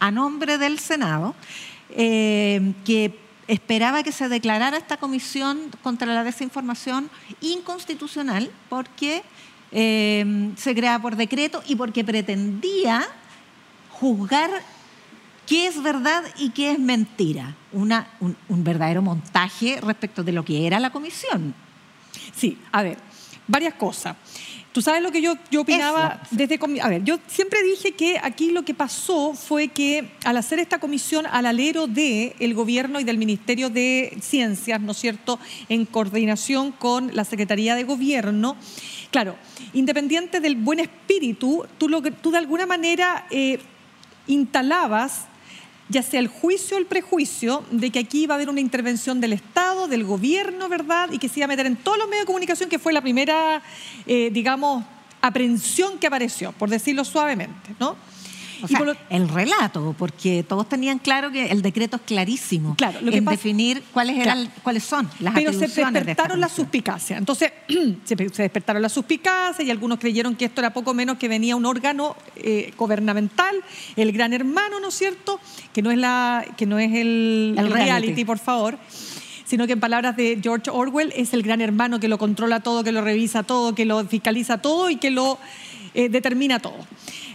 [0.00, 1.36] a nombre del Senado,
[1.90, 7.10] eh, que esperaba que se declarara esta comisión contra la desinformación
[7.40, 9.22] inconstitucional porque
[9.70, 13.06] eh, se crea por decreto y porque pretendía
[13.90, 14.50] juzgar
[15.46, 17.54] qué es verdad y qué es mentira.
[17.72, 21.54] Una, un, verdadero montaje respecto de lo que era la comisión.
[22.34, 22.98] Sí, a ver,
[23.46, 24.16] varias cosas.
[24.72, 26.58] Tú sabes lo que yo, yo opinaba desde...
[26.82, 30.80] A ver, yo siempre dije que aquí lo que pasó fue que al hacer esta
[30.80, 35.84] comisión al alero del el gobierno y del Ministerio de Ciencias, ¿no es cierto?, en
[35.84, 38.56] coordinación con la Secretaría de Gobierno,
[39.12, 39.36] claro,
[39.74, 43.60] independiente del buen espíritu, tú, lo, tú de alguna manera eh,
[44.26, 45.26] instalabas
[45.88, 49.20] ya sea el juicio o el prejuicio de que aquí iba a haber una intervención
[49.20, 51.10] del Estado, del gobierno, ¿verdad?
[51.12, 53.00] Y que se iba a meter en todos los medios de comunicación, que fue la
[53.00, 53.62] primera,
[54.06, 54.84] eh, digamos,
[55.20, 57.96] aprehensión que apareció, por decirlo suavemente, ¿no?
[59.10, 64.18] El relato, porque todos tenían claro que el decreto es clarísimo claro, en definir cuáles
[64.18, 67.18] eran, cuáles son las Pero se despertaron las suspicacias.
[67.18, 67.52] Entonces,
[68.04, 71.66] se, despertaron las suspicacias y algunos creyeron que esto era poco menos que venía un
[71.66, 73.54] órgano eh, gubernamental,
[73.96, 75.40] el gran hermano, ¿no es cierto?
[75.72, 78.78] Que no es la, que no es el, reality, por favor
[79.44, 82.82] sino que en palabras de George Orwell es el gran hermano que lo controla todo,
[82.82, 85.38] que lo revisa todo, que lo fiscaliza todo y que lo
[85.94, 86.76] eh, determina todo.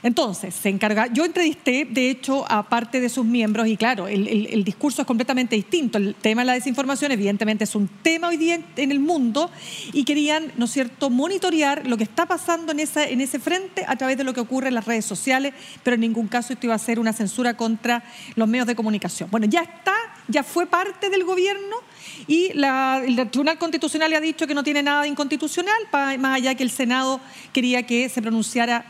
[0.04, 4.64] Entonces, se encarga, yo entrevisté, de hecho, a parte de sus miembros, y claro, el,
[4.64, 5.98] discurso es completamente distinto.
[5.98, 9.50] El tema de la desinformación, evidentemente, es un tema hoy día en, el mundo,
[9.94, 13.86] y querían, ¿no es cierto?, monitorear lo que está pasando en, esa, en ese frente
[13.88, 16.66] a través de lo que ocurre en las redes sociales, pero en ningún caso esto
[16.66, 18.04] iba a ser una censura contra
[18.36, 19.30] los medios de comunicación.
[19.32, 19.96] Bueno, ya está,
[20.30, 21.76] ya fue parte del gobierno,
[22.28, 26.56] y el Tribunal Constitucional le ha dicho que no tiene nada de inconstitucional, más allá
[26.56, 27.20] que el Senado
[27.52, 28.86] quería que se pronunciara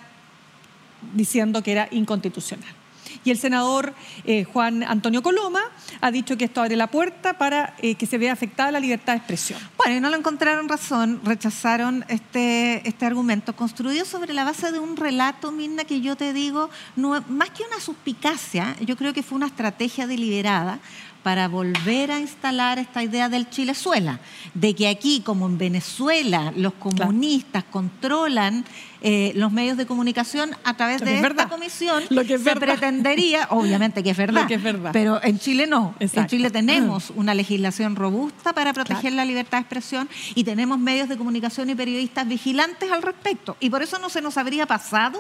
[1.14, 2.76] diciendo que era inconstitucional.
[3.24, 5.62] Y el senador eh, Juan Antonio Coloma
[6.00, 9.14] ha dicho que esto abre la puerta para eh, que se vea afectada la libertad
[9.14, 9.60] de expresión.
[9.78, 14.80] Bueno, y no lo encontraron razón, rechazaron este, este argumento, construido sobre la base de
[14.80, 19.24] un relato, Mirna, que yo te digo, no, más que una suspicacia, yo creo que
[19.24, 20.80] fue una estrategia deliberada
[21.24, 24.20] para volver a instalar esta idea del Chilezuela,
[24.54, 28.64] de que aquí, como en Venezuela, los comunistas controlan
[29.02, 34.04] eh, los medios de comunicación a través de esta comisión, Lo que se pretendería, obviamente
[34.04, 34.48] que es verdad,
[34.92, 35.96] pero en Chile no.
[36.00, 41.10] En Chile tenemos una legislación robusta para proteger la libertad de expresión y tenemos medios
[41.10, 43.58] de comunicación y periodistas vigilantes al respecto.
[43.60, 45.20] Y por eso no se nos habría pasado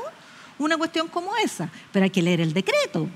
[0.60, 3.08] una cuestión como esa, pero hay que leer el decreto.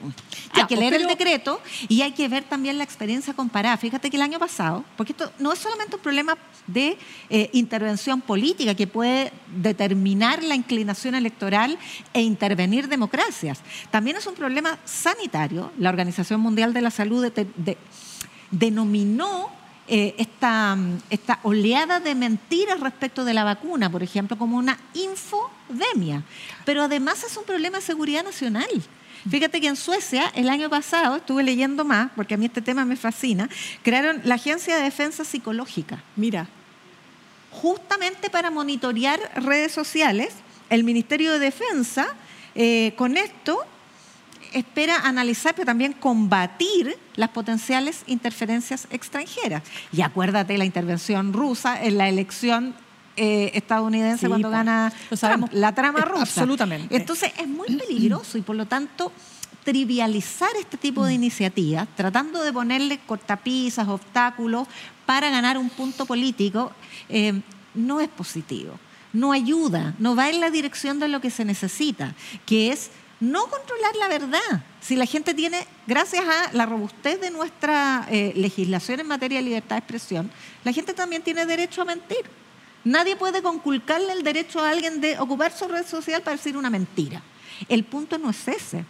[0.54, 3.78] hay que pues, leer el decreto y hay que ver también la experiencia comparada.
[3.78, 6.38] Fíjate que el año pasado, porque esto no es solamente un problema
[6.68, 6.98] de
[7.30, 11.78] eh, intervención política que puede determinar la inclinación electoral
[12.14, 13.60] e intervenir democracias,
[13.92, 15.72] también es un problema sanitario.
[15.78, 17.78] La Organización Mundial de la Salud de- de-
[18.52, 19.50] denominó
[19.88, 20.78] eh, esta,
[21.10, 26.24] esta oleada de mentiras respecto de la vacuna, por ejemplo, como una infodemia.
[26.66, 28.70] Pero además es un problema de seguridad nacional.
[29.30, 32.86] Fíjate que en Suecia, el año pasado, estuve leyendo más, porque a mí este tema
[32.86, 33.50] me fascina,
[33.82, 36.48] crearon la Agencia de Defensa Psicológica Mira,
[37.52, 40.34] justamente para monitorear redes sociales,
[40.70, 42.08] el Ministerio de Defensa
[42.56, 43.60] eh, con esto
[44.54, 49.64] espera analizar, pero también combatir las potenciales interferencias extranjeras.
[49.92, 52.76] Y acuérdate la intervención rusa en la elección
[53.16, 54.92] eh, estadounidense Sí, cuando gana.
[55.20, 56.22] Trump, la trama Eh, rusa.
[56.24, 56.96] absolutamente.
[56.96, 59.12] Entonces es muy peligroso y por lo tanto
[59.64, 61.06] trivializar este tipo Mm.
[61.06, 64.68] de iniciativas, tratando de ponerle cortapisas, obstáculos
[65.06, 66.72] para ganar un punto político,
[67.10, 67.40] eh,
[67.76, 68.80] no es positivo,
[69.14, 72.14] no ayuda, no va en la dirección de lo que se necesita,
[72.46, 72.90] que es
[73.24, 74.64] no controlar la verdad.
[74.82, 79.46] Si la gente tiene, gracias a la robustez de nuestra eh, legislación en materia de
[79.46, 80.30] libertad de expresión,
[80.66, 82.26] la gente también tiene derecho a mentir.
[82.84, 86.70] Nadie puede conculcarle el derecho a alguien de ocupar su red social para decir una
[86.70, 87.22] mentira.
[87.70, 88.84] El punto no es ese.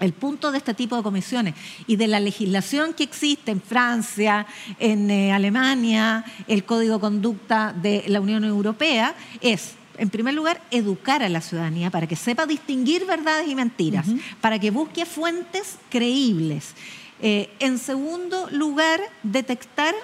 [0.00, 1.54] El punto de este tipo de comisiones
[1.86, 4.46] y de la legislación que existe en Francia,
[4.80, 10.62] en eh, Alemania, el Código de Conducta de la Unión Europea, es, en primer lugar,
[10.70, 14.06] educar a la ciudadanía para que sepa distinguir verdades y mentiras,
[14.40, 16.74] para que busque fuentes creíbles.
[17.20, 19.94] Eh, en segundo lugar, detectar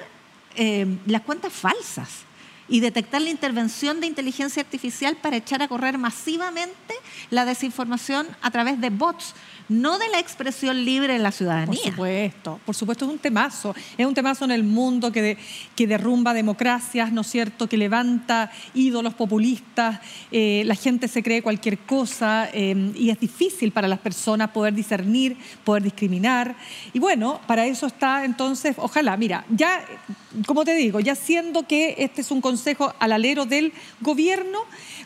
[0.55, 2.27] eh, las cuentas falsas
[2.69, 6.95] y detectar la intervención de inteligencia artificial para echar a correr masivamente
[7.31, 9.35] la desinformación a través de bots,
[9.69, 11.81] no de la expresión libre de la por ciudadanía.
[11.85, 15.39] supuesto, por supuesto es un temazo, es un temazo en el mundo que, de-
[15.75, 20.01] que derrumba democracias, ¿no es cierto?, que levanta ídolos populistas,
[20.31, 24.75] eh, la gente se cree cualquier cosa eh, y es difícil para las personas poder
[24.75, 26.57] discernir, poder discriminar.
[26.93, 29.81] Y bueno, para eso está entonces, ojalá, mira, ya,
[30.47, 34.59] como te digo, ya siendo que este es un consejo al alero del gobierno,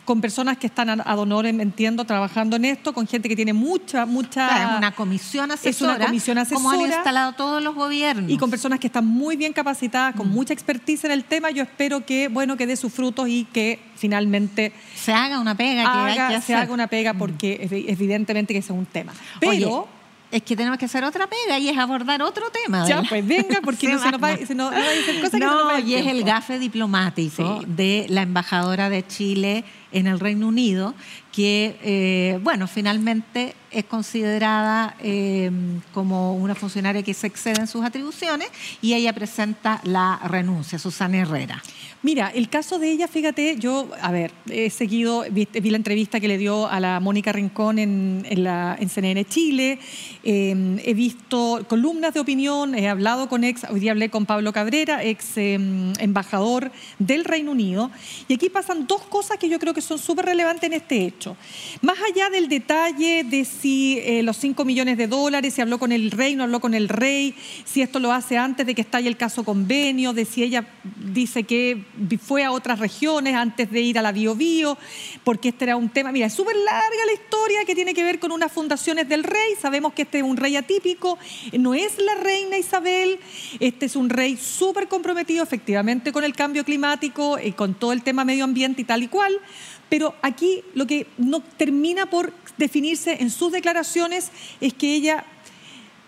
[0.05, 4.05] con personas que están ad honorem, entiendo, trabajando en esto, con gente que tiene mucha,
[4.05, 4.50] mucha...
[4.57, 6.95] Es una comisión Es una asesora, comisión como han asesora.
[6.97, 8.29] instalado todos los gobiernos.
[8.29, 10.17] Y con personas que están muy bien capacitadas, Mm.
[10.17, 13.45] con mucha expertise en el tema, yo espero que, bueno, que dé sus frutos y
[13.45, 18.53] que finalmente se haga una pega que hay se haga una pega porque evi- evidentemente
[18.53, 19.13] que ese es un tema.
[19.39, 19.87] Pero Oye,
[20.31, 22.87] es que tenemos que hacer otra pega y es abordar otro tema.
[22.87, 24.47] ya pues venga, porque no se nos va, vamos.
[24.47, 26.23] se nos- no va a decir cosas que se nos No, el y es el
[26.23, 27.65] gafe diplomático Sí.
[27.67, 30.93] de la embajadora de Chile en el Reino Unido,
[31.33, 35.51] que, eh, bueno, finalmente es considerada eh,
[35.93, 38.49] como una funcionaria que se excede en sus atribuciones
[38.81, 41.61] y ella presenta la renuncia, Susana Herrera.
[42.03, 46.27] Mira, el caso de ella, fíjate, yo, a ver, he seguido, vi, la entrevista que
[46.27, 49.77] le dio a la Mónica Rincón en, en, CNN Chile,
[50.23, 54.51] eh, he visto columnas de opinión, he hablado con ex, hoy día hablé con Pablo
[54.51, 55.59] Cabrera, ex eh,
[55.99, 57.91] embajador del Reino Unido,
[58.27, 61.37] y aquí pasan dos cosas que yo creo que son súper relevantes en este hecho.
[61.83, 65.91] Más allá del detalle de si eh, los 5 millones de dólares, si habló con
[65.91, 67.35] el rey, no habló con el rey,
[67.65, 71.43] si esto lo hace antes de que estalle el caso convenio, de si ella dice
[71.43, 71.83] que
[72.21, 74.77] fue a otras regiones antes de ir a la Bio Bio,
[75.23, 78.19] porque este era un tema, mira, es súper larga la historia que tiene que ver
[78.19, 81.17] con unas fundaciones del rey, sabemos que este es un rey atípico,
[81.53, 83.19] no es la reina Isabel,
[83.59, 88.01] este es un rey súper comprometido efectivamente con el cambio climático y con todo el
[88.01, 89.33] tema medio ambiente y tal y cual,
[89.91, 94.31] pero aquí lo que no termina por definirse en sus declaraciones
[94.61, 95.25] es que ella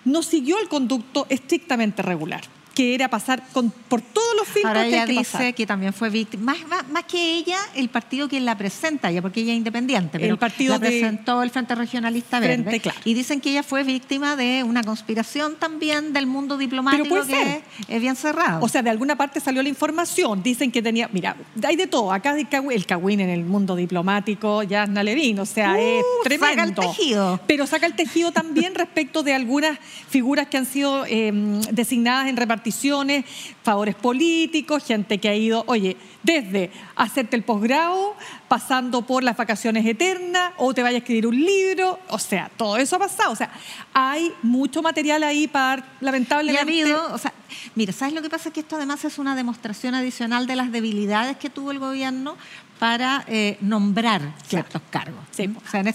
[0.05, 4.81] no siguió el conducto estrictamente regular, que era pasar con- por todos los filtros Ahora
[4.81, 5.53] que hay ella que dice pasar.
[5.53, 9.21] que también fue víctima, más, más, más que ella, el partido quien la presenta, ya
[9.21, 12.79] porque ella es independiente, pero El partido la de- presentó el Frente Regionalista Frente, Verde.
[12.79, 12.99] claro.
[13.05, 17.35] Y dicen que ella fue víctima de una conspiración también del mundo diplomático puede que
[17.43, 17.63] ser.
[17.87, 18.63] es bien cerrado.
[18.65, 20.41] O sea, de alguna parte salió la información.
[20.41, 21.07] Dicen que tenía.
[21.13, 21.35] Mira,
[21.67, 22.11] hay de todo.
[22.11, 26.23] Acá el cagüín, el cagüín en el mundo diplomático, ya Levin, o sea, es Uh,
[26.23, 26.47] tremendo.
[26.55, 27.39] saca el tejido.
[27.45, 29.77] Pero saca el tejido también respecto de algunas
[30.09, 31.31] figuras que han sido eh,
[31.71, 33.25] designadas en repartir reparticiones,
[33.61, 38.15] favores políticos, gente que ha ido, oye, desde hacerte el posgrado,
[38.47, 42.77] pasando por las vacaciones eternas, o te vaya a escribir un libro, o sea, todo
[42.77, 43.33] eso ha pasado.
[43.33, 43.51] O sea,
[43.93, 46.73] hay mucho material ahí para, lamentablemente...
[46.73, 47.33] Y ha habido, o sea,
[47.75, 48.51] mira, ¿sabes lo que pasa?
[48.51, 52.37] Que esto además es una demostración adicional de las debilidades que tuvo el gobierno
[52.79, 55.21] para eh, nombrar ciertos cargos.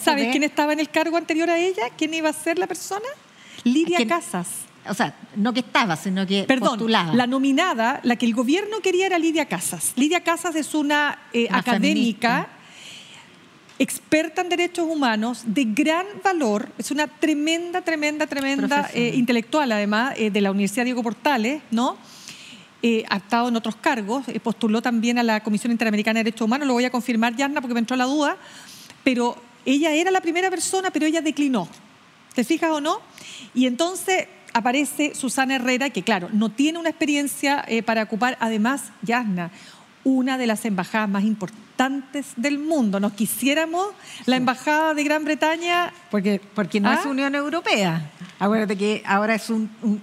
[0.01, 1.85] ¿Sabes quién estaba en el cargo anterior a ella?
[1.97, 3.07] ¿Quién iba a ser la persona?
[3.65, 4.68] Lidia Casas.
[4.89, 9.07] O sea, no que estaba, sino que Perdón, la nominada, la que el gobierno quería
[9.07, 9.93] era Lidia Casas.
[9.97, 12.49] Lidia Casas es una, eh, académica,
[13.79, 20.15] experta en derechos humanos, de gran valor, es una tremenda, tremenda, tremenda eh, intelectual, además,
[20.17, 21.97] de la Universidad Diego Portales, ¿no?
[22.83, 26.45] eh, ha estado en otros cargos, eh, postuló también a la Comisión Interamericana de Derechos
[26.45, 28.37] Humanos, lo voy a confirmar, Yarna, porque me entró la duda,
[29.03, 31.69] pero ella era la primera persona, pero ella declinó.
[32.35, 33.01] ¿Te fijas o no?
[33.53, 38.91] Y entonces aparece Susana Herrera, que claro, no tiene una experiencia eh, para ocupar, además,
[39.03, 39.51] Yarna,
[40.05, 42.99] una de las embajadas más importantes del mundo.
[42.99, 43.89] Nos quisiéramos
[44.27, 45.93] la embajada de Gran Bretaña.
[46.11, 47.05] Porque, porque no es.
[47.07, 48.11] Unión Europea.
[48.39, 49.51] Acuérdate que ahora es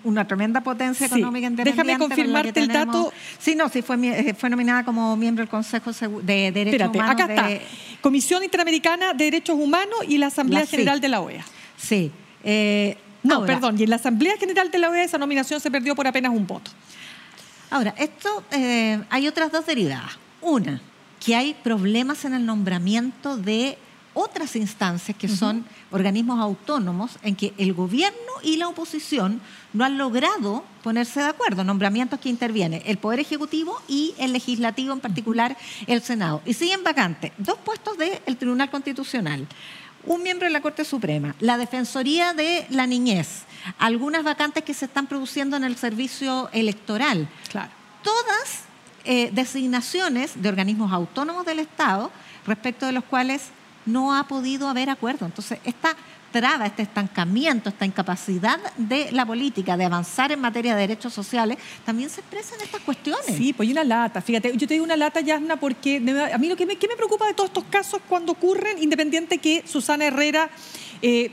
[0.04, 1.84] una tremenda potencia económica independiente.
[1.84, 3.12] Déjame confirmarte el dato.
[3.39, 7.12] Sí, no, sí, fue, eh, fue nominada como miembro del Consejo de Derechos Humanos.
[7.12, 7.66] Acá está.
[8.02, 11.46] Comisión Interamericana de Derechos Humanos y la Asamblea General de la OEA.
[11.78, 12.12] Sí.
[12.43, 15.95] Eh, no, perdón, y en la Asamblea General de la OEA esa nominación se perdió
[15.95, 16.71] por apenas un voto.
[17.69, 20.17] Ahora, esto eh, hay otras dos derivadas.
[20.41, 20.82] Una,
[21.23, 23.78] que hay problemas en el nombramiento de
[24.15, 29.41] otras instancias que son organismos autónomos en que el gobierno y la oposición
[29.73, 34.93] no han logrado ponerse de acuerdo, nombramientos que intervienen el Poder Ejecutivo y el Legislativo,
[34.93, 36.41] en particular el Senado.
[36.45, 39.45] Y siguen vacantes dos puestos del Tribunal Constitucional,
[40.06, 43.43] un miembro de la Corte Suprema, la Defensoría de la Niñez,
[43.80, 47.28] algunas vacantes que se están produciendo en el servicio electoral.
[47.49, 47.72] Claro.
[48.03, 48.64] Todas
[49.03, 52.12] eh, designaciones de organismos autónomos del Estado
[52.45, 53.49] respecto de los cuales
[53.86, 55.26] no ha podido haber acuerdo.
[55.26, 55.95] Entonces, esta
[56.66, 62.10] este estancamiento, esta incapacidad de la política de avanzar en materia de derechos sociales, también
[62.10, 63.38] se expresa en estas cuestiones.
[63.38, 64.22] Sí, pues una lata.
[64.22, 65.98] Fíjate, yo te digo una lata, Yasna, porque
[66.34, 69.64] a mí lo que me, me preocupa de todos estos casos cuando ocurren, independiente que
[69.66, 70.50] Susana Herrera...
[71.02, 71.32] Eh,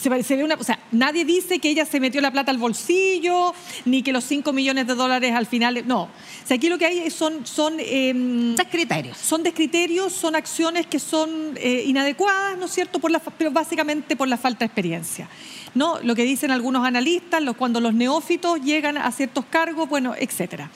[0.00, 3.54] se, ve una, o sea, nadie dice que ella se metió la plata al bolsillo,
[3.84, 5.82] ni que los 5 millones de dólares al final.
[5.86, 6.02] No.
[6.04, 6.08] O
[6.44, 7.46] sea, aquí lo que hay son.
[7.46, 9.18] son eh, criterios.
[9.18, 12.98] Son descriterios, son acciones que son eh, inadecuadas, ¿no es cierto?
[12.98, 15.28] Por la, pero básicamente por la falta de experiencia.
[15.74, 16.00] ¿no?
[16.02, 20.70] Lo que dicen algunos analistas, los, cuando los neófitos llegan a ciertos cargos, bueno, etcétera.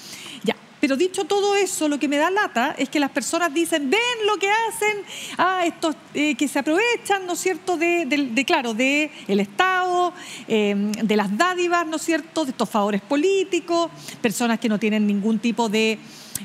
[0.44, 0.56] Ya.
[0.84, 4.26] Pero dicho todo eso, lo que me da lata es que las personas dicen, ven
[4.26, 4.98] lo que hacen,
[5.38, 10.12] ah, estos eh, que se aprovechan, ¿no es cierto?, de, claro, de el Estado,
[10.46, 15.06] em, de las dádivas, ¿no es cierto?, de estos favores políticos, personas que no tienen
[15.06, 15.98] ningún tipo de,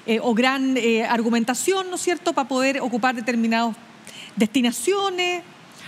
[0.06, 3.76] eh, o gran eh, argumentación, ¿no es cierto?, para poder ocupar determinadas
[4.38, 5.44] destinaciones.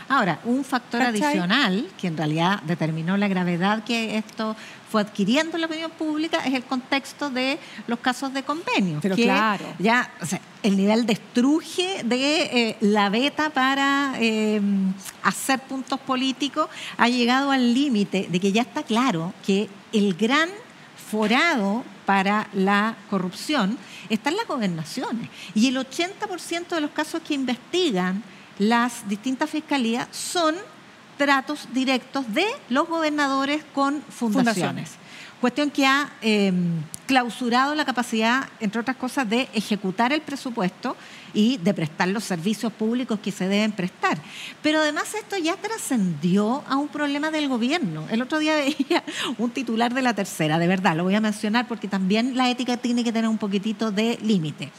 [0.10, 4.58] Ahora, un factor adicional que en realidad determinó la gravedad que esto
[4.92, 9.00] fue adquiriendo en la opinión pública es el contexto de los casos de convenio.
[9.02, 9.66] Pero claro.
[9.80, 14.60] Ya, o sea, el nivel de estruje de eh, la beta para eh,
[15.24, 16.68] hacer puntos políticos
[16.98, 20.50] ha llegado al límite de que ya está claro que el gran
[21.10, 23.78] forado para la corrupción
[24.10, 25.30] está en las gobernaciones.
[25.56, 28.24] Y el 80% de los casos que investigan
[28.60, 30.56] las distintas fiscalías son
[31.22, 34.94] tratos directos de los gobernadores con fundaciones.
[35.40, 40.98] Cuestión que ha em, clausurado la capacidad, entre otras cosas, de ejecutar el presupuesto
[41.36, 44.18] y de prestar los servicios públicos que se deben prestar.
[44.64, 48.08] Pero además esto ya trascendió a un problema del gobierno.
[48.10, 49.04] El otro día veía
[49.38, 52.78] un titular de la tercera, de verdad, lo voy a mencionar porque también la ética
[52.78, 54.72] tiene que tener un poquitito de límite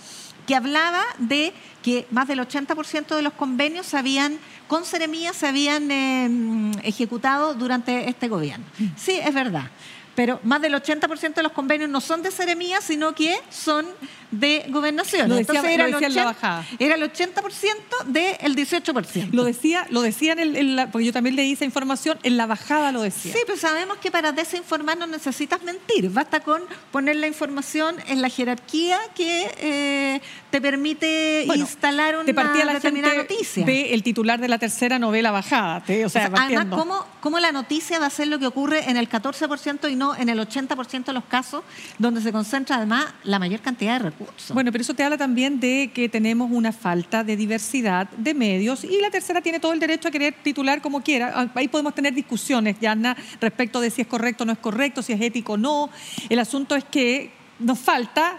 [0.46, 4.38] que hablaba de que más del 80% de los convenios se habían,
[4.68, 8.64] con seremías se habían eh, ejecutado durante este gobierno.
[8.78, 8.86] Mm.
[8.96, 9.70] Sí, es verdad
[10.14, 13.86] pero más del 80% de los convenios no son de seremía, sino que son
[14.30, 15.28] de gobernación.
[15.28, 16.66] Lo decía, Entonces era, el 80, la bajada.
[16.78, 19.28] era el 80% del 18%.
[19.32, 23.02] Lo decía, lo decían, en, porque yo también leí esa información, en la bajada lo
[23.02, 23.32] decía.
[23.32, 28.22] Sí, pero sabemos que para desinformar no necesitas mentir, basta con poner la información en
[28.22, 33.64] la jerarquía que eh, te permite instalar una te partía la determinada noticia.
[33.64, 35.82] Ve el titular de la tercera novela bajada.
[36.04, 39.08] o sea, además, ¿cómo, ¿cómo la noticia va a ser lo que ocurre en el
[39.08, 41.62] 14% y no en el 80% de los casos
[41.98, 44.52] donde se concentra además la mayor cantidad de recursos.
[44.52, 48.84] Bueno, pero eso te habla también de que tenemos una falta de diversidad de medios
[48.84, 51.32] y la tercera tiene todo el derecho a querer titular como quiera.
[51.34, 55.02] Ah, Ahí podemos tener discusiones, Yana, respecto de si es correcto o no es correcto,
[55.02, 55.90] si es ético o no.
[56.28, 58.38] El asunto es que nos falta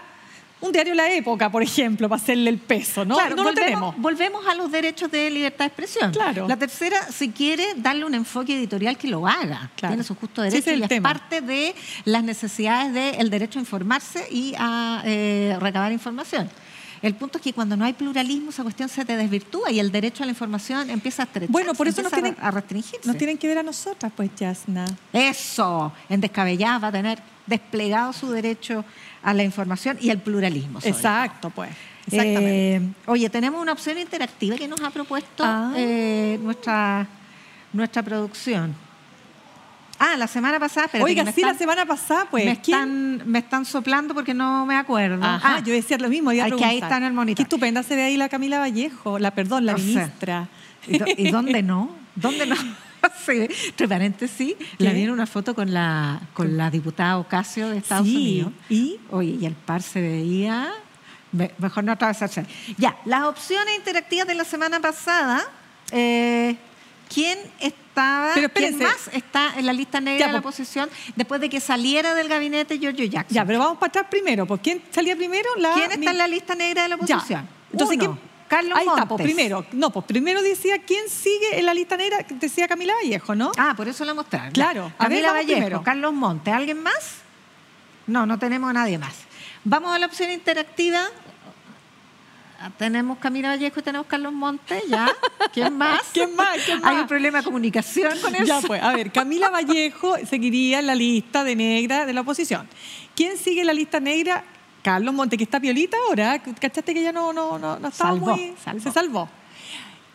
[0.66, 3.14] un diario de la época, por ejemplo, para hacerle el peso, ¿no?
[3.14, 3.96] Claro, no lo volvemos, tenemos.
[3.98, 6.10] volvemos a los derechos de libertad de expresión.
[6.12, 6.48] Claro.
[6.48, 9.92] La tercera, si quiere darle un enfoque editorial que lo haga, Claro.
[9.94, 11.12] tiene su justo derecho es y es tema.
[11.12, 16.48] parte de las necesidades del derecho a informarse y a eh, recabar información.
[17.04, 19.92] El punto es que cuando no hay pluralismo, esa cuestión se te desvirtúa y el
[19.92, 23.06] derecho a la información empieza a estrecharse, Bueno, por eso nos tienen- a restringirse.
[23.06, 24.86] Nos tienen que ver a nosotras, pues, Yasna.
[25.12, 28.84] Eso, en descabelladas va a tener desplegado su derecho
[29.22, 30.78] a la información y al pluralismo.
[30.82, 31.70] Exacto, pues.
[32.06, 32.76] Exactamente.
[32.76, 35.72] Eh, oye, tenemos una opción interactiva que nos ha propuesto Ah.
[35.76, 37.06] eh, nuestra,
[37.72, 38.74] nuestra producción.
[40.12, 42.44] Ah, la semana pasada, espérate, Oiga, sí, la semana pasada, pues.
[42.44, 45.24] me, están, me están soplando porque no me acuerdo.
[45.24, 46.32] Ajá, Ah, yo decía lo mismo.
[46.32, 47.36] iba a Ay, que ahí está en el monitor.
[47.36, 50.48] Qué estupenda se ve ahí la Camila Vallejo, la perdón, la O sea, ministra.
[50.86, 51.90] ¿Y, do- y dónde no?
[52.16, 52.56] ¿Dónde no?
[53.26, 54.96] Sí, entre paréntesis, la ¿Qué?
[54.96, 58.52] vi en una foto con la, con la diputada Ocasio de Estados Sí, Unidos.
[58.70, 58.98] ¿y?
[59.10, 60.70] Oye, y el par se veía...
[61.32, 62.46] me- Mejor no atravesarse.
[62.78, 65.42] Ya, las opciones interactivas de la semana pasada.
[65.92, 66.56] eh,
[67.14, 70.54] ¿Quién estaba, Pero quién más está en la lista negra Ya, de la pues.
[70.56, 73.34] oposición después de que saliera del gabinete Giorgio Jackson?
[73.34, 74.46] Ya, pero vamos para atrás primero.
[74.46, 75.48] ¿Por quién salía primero?
[75.58, 77.16] La ¿Quién está en la lista negra de la Ya.
[77.16, 77.48] oposición?
[77.72, 78.34] Entonces, Uno, ¿quién?
[78.48, 79.24] Carlos Ahí está, pues, Montes.
[79.26, 79.66] primero.
[79.72, 83.52] No, pues primero decía quién sigue en la lista negra, decía Camila Vallejo, ¿no?
[83.56, 84.52] Ah, por eso la mostraron.
[84.52, 84.82] Claro.
[84.82, 84.88] Ya.
[84.88, 85.82] Ver, Camila vamos Vallejo, primero.
[85.82, 86.50] Carlos Monte.
[86.50, 87.16] ¿Alguien más?
[88.06, 89.14] No, no tenemos a nadie más.
[89.64, 91.06] Vamos a la opción interactiva.
[92.66, 95.06] Ah, Tenemos Camila Vallejo y tenemos Carlos Monte, ya.
[95.52, 96.00] ¿Quién más?
[96.14, 96.56] ¿Quién más?
[96.64, 98.44] ¿Quién Hay un problema de comunicación con eso.
[98.44, 102.66] Ya, pues, a ver, Camila Vallejo seguiría en la lista de negra de la oposición.
[103.14, 104.44] ¿Quién sigue en la lista negra?
[104.82, 106.42] Carlos Monte, que está violita ahora.
[106.42, 108.80] ¿Cachaste que ya no, no, no, no estaba Salvó, muy- salvó.
[108.80, 109.28] Se salvó.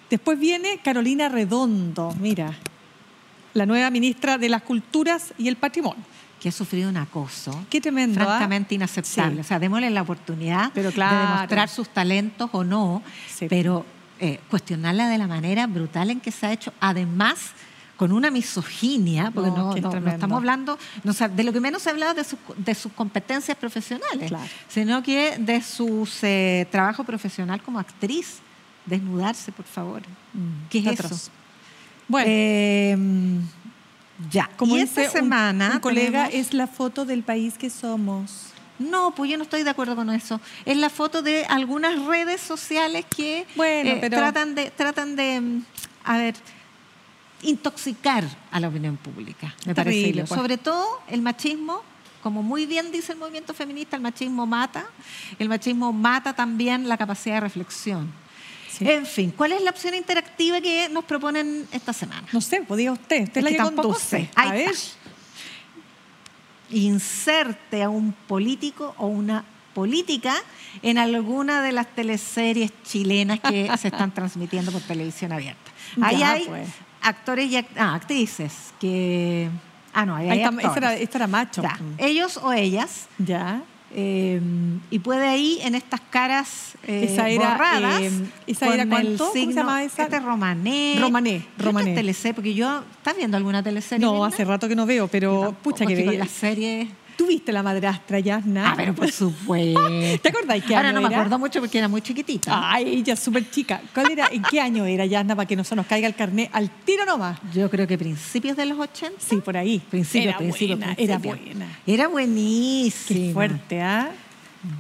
[0.10, 2.52] Después viene Carolina Redondo, mira,
[3.54, 6.04] la nueva ministra de las Culturas y el Patrimonio.
[6.40, 7.66] Que ha sufrido un acoso.
[7.70, 8.26] Qué tremendo, ¿ah?
[8.26, 9.36] Francamente inaceptable.
[9.36, 9.42] Sí.
[9.42, 13.48] O sea, démosle la oportunidad Pero de demostrar sus talentos o no, Sí.
[13.50, 13.86] pero
[14.20, 17.52] eh, cuestionarla de la manera brutal en que se ha hecho, además
[17.98, 21.82] con una misoginia, porque No, no, estamos hablando, no, o sea, de lo que menos
[21.82, 24.46] se ha hablado de, sus- de sus competencias profesionales, Claro.
[24.70, 26.08] sino que de su
[26.72, 28.40] trabajo profesional como actriz.
[28.86, 30.02] Desnudarse, por favor.
[30.70, 31.30] ¿Qué es Qué eso?
[32.08, 32.98] Bueno, Eh,
[34.32, 34.50] ya.
[34.58, 38.48] como y esta semana un, colega, tenemos- es la foto del país que somos.
[38.80, 40.40] no, pues yo no estoy de acuerdo con eso.
[40.66, 45.42] Es la foto de algunas redes sociales que Bueno, eh, pero- tratan de, tratan de,
[45.42, 45.64] mm,
[46.06, 46.36] a ver,
[47.42, 49.98] intoxicar a la opinión pública, me parece.
[50.00, 50.40] Terrible, pues.
[50.40, 51.82] Sobre todo el machismo,
[52.22, 54.86] como muy bien dice el movimiento feminista, el machismo mata.
[55.38, 58.12] El machismo mata también la capacidad de reflexión.
[58.80, 58.90] Sí.
[58.90, 62.24] En fin, ¿cuál es la opción interactiva que nos proponen esta semana?
[62.32, 64.30] No sé, podía usted, usted es la que, conduce.
[64.36, 64.72] A ver,
[66.72, 70.34] inserte a un político o una política
[70.82, 75.72] en alguna de las teleseries chilenas que se están transmitiendo por televisión abierta.
[76.02, 76.70] Ahí Ya, hay pues.
[77.02, 79.50] actores y act- ah, actrices que...
[79.92, 81.02] Ah, no, ahí ahí hay era, actores.
[81.02, 81.64] este era macho.
[81.64, 83.08] Ya, Ellos o ellas.
[83.18, 83.64] Ya.
[83.96, 84.40] Eh,
[84.92, 88.12] y puede ahí en estas caras eh, Esa era, borradas eh,
[88.48, 89.18] esa era el ¿cuánto?
[89.18, 90.04] ¿Cómo se signo- esa?
[90.04, 91.96] este Romané Romané, ¿Qué Romané.
[91.96, 92.34] teleserie?
[92.36, 95.96] porque yo ¿estás viendo alguna teleserie No, hace rato que no veo, pero pucha que
[95.96, 96.20] veía.
[96.20, 96.88] las series
[97.20, 98.72] ¿Tú viste la madrastra, Yasna?
[98.72, 99.82] Ah, pero por supuesto.
[100.22, 102.72] ¿Te acordás qué Ahora año no me acuerdo mucho porque era muy chiquitita.
[102.72, 103.82] Ay, ella es súper chica.
[103.94, 104.28] ¿Cuál era?
[104.32, 107.04] ¿En qué año era, Yasna, para que no se nos caiga el carnet al tiro
[107.06, 107.38] nomás?
[107.54, 109.18] Yo creo que principios de los 80.
[109.20, 109.80] Sí, por ahí.
[109.90, 111.34] Principio, era principio, buena, principio.
[111.34, 111.68] era buena.
[111.86, 113.20] Era buenísima.
[113.28, 114.12] Qué fuerte, ¿ah?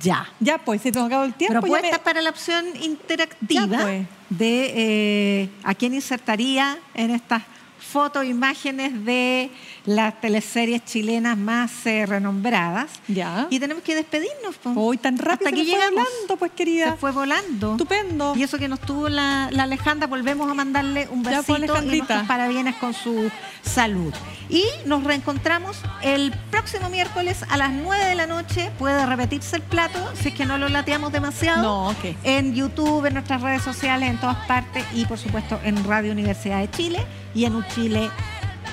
[0.01, 0.25] Ya.
[0.39, 1.55] Ya, pues, se nos acabó el tiempo.
[1.55, 4.07] ya Propuesta me- para la opción interactiva Ya, pues.
[4.29, 7.43] de eh, a quién insertaría en estas
[7.79, 9.49] fotos, imágenes de
[9.85, 12.89] las teleseries chilenas más eh, renombradas.
[13.07, 13.47] Ya.
[13.49, 14.55] Y tenemos que despedirnos.
[14.61, 14.73] po.
[14.75, 16.03] Hoy tan rápido Hasta aquí nos fue llegamos.
[16.13, 16.91] volando, pues, querida.
[16.91, 17.71] Se fue volando.
[17.71, 18.33] Estupendo.
[18.35, 21.83] Y eso que nos tuvo la, la Alejandra, volvemos a mandarle un Ya, besito pues,
[21.83, 24.13] y nuestros parabienes con su salud.
[24.49, 28.71] Y nos reencontramos el próximo miércoles a las 9 de la noche.
[28.79, 31.61] Puede repetirse el plato si es que no lo lateamos demasiado.
[31.61, 32.15] No, ok.
[32.23, 36.59] En YouTube, en nuestras redes sociales, en todas partes y por supuesto en Radio Universidad
[36.59, 38.09] de Chile y en Uchile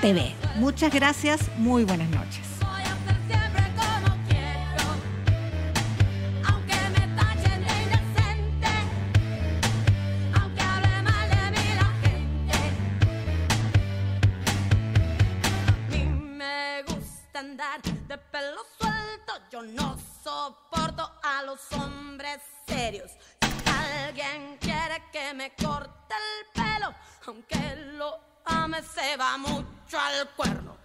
[0.01, 0.35] TV.
[0.55, 2.45] Muchas gracias, muy buenas noches.
[2.59, 4.83] Voy a ser siempre como quiero,
[6.47, 7.73] aunque me tachen de
[16.87, 17.81] gusta andar
[19.49, 23.11] yo no soporto a los hombres serios.
[23.41, 26.93] Si alguien quiere que me corte el pelo,
[27.25, 30.77] aunque lo a mí se va mucho al cuerno.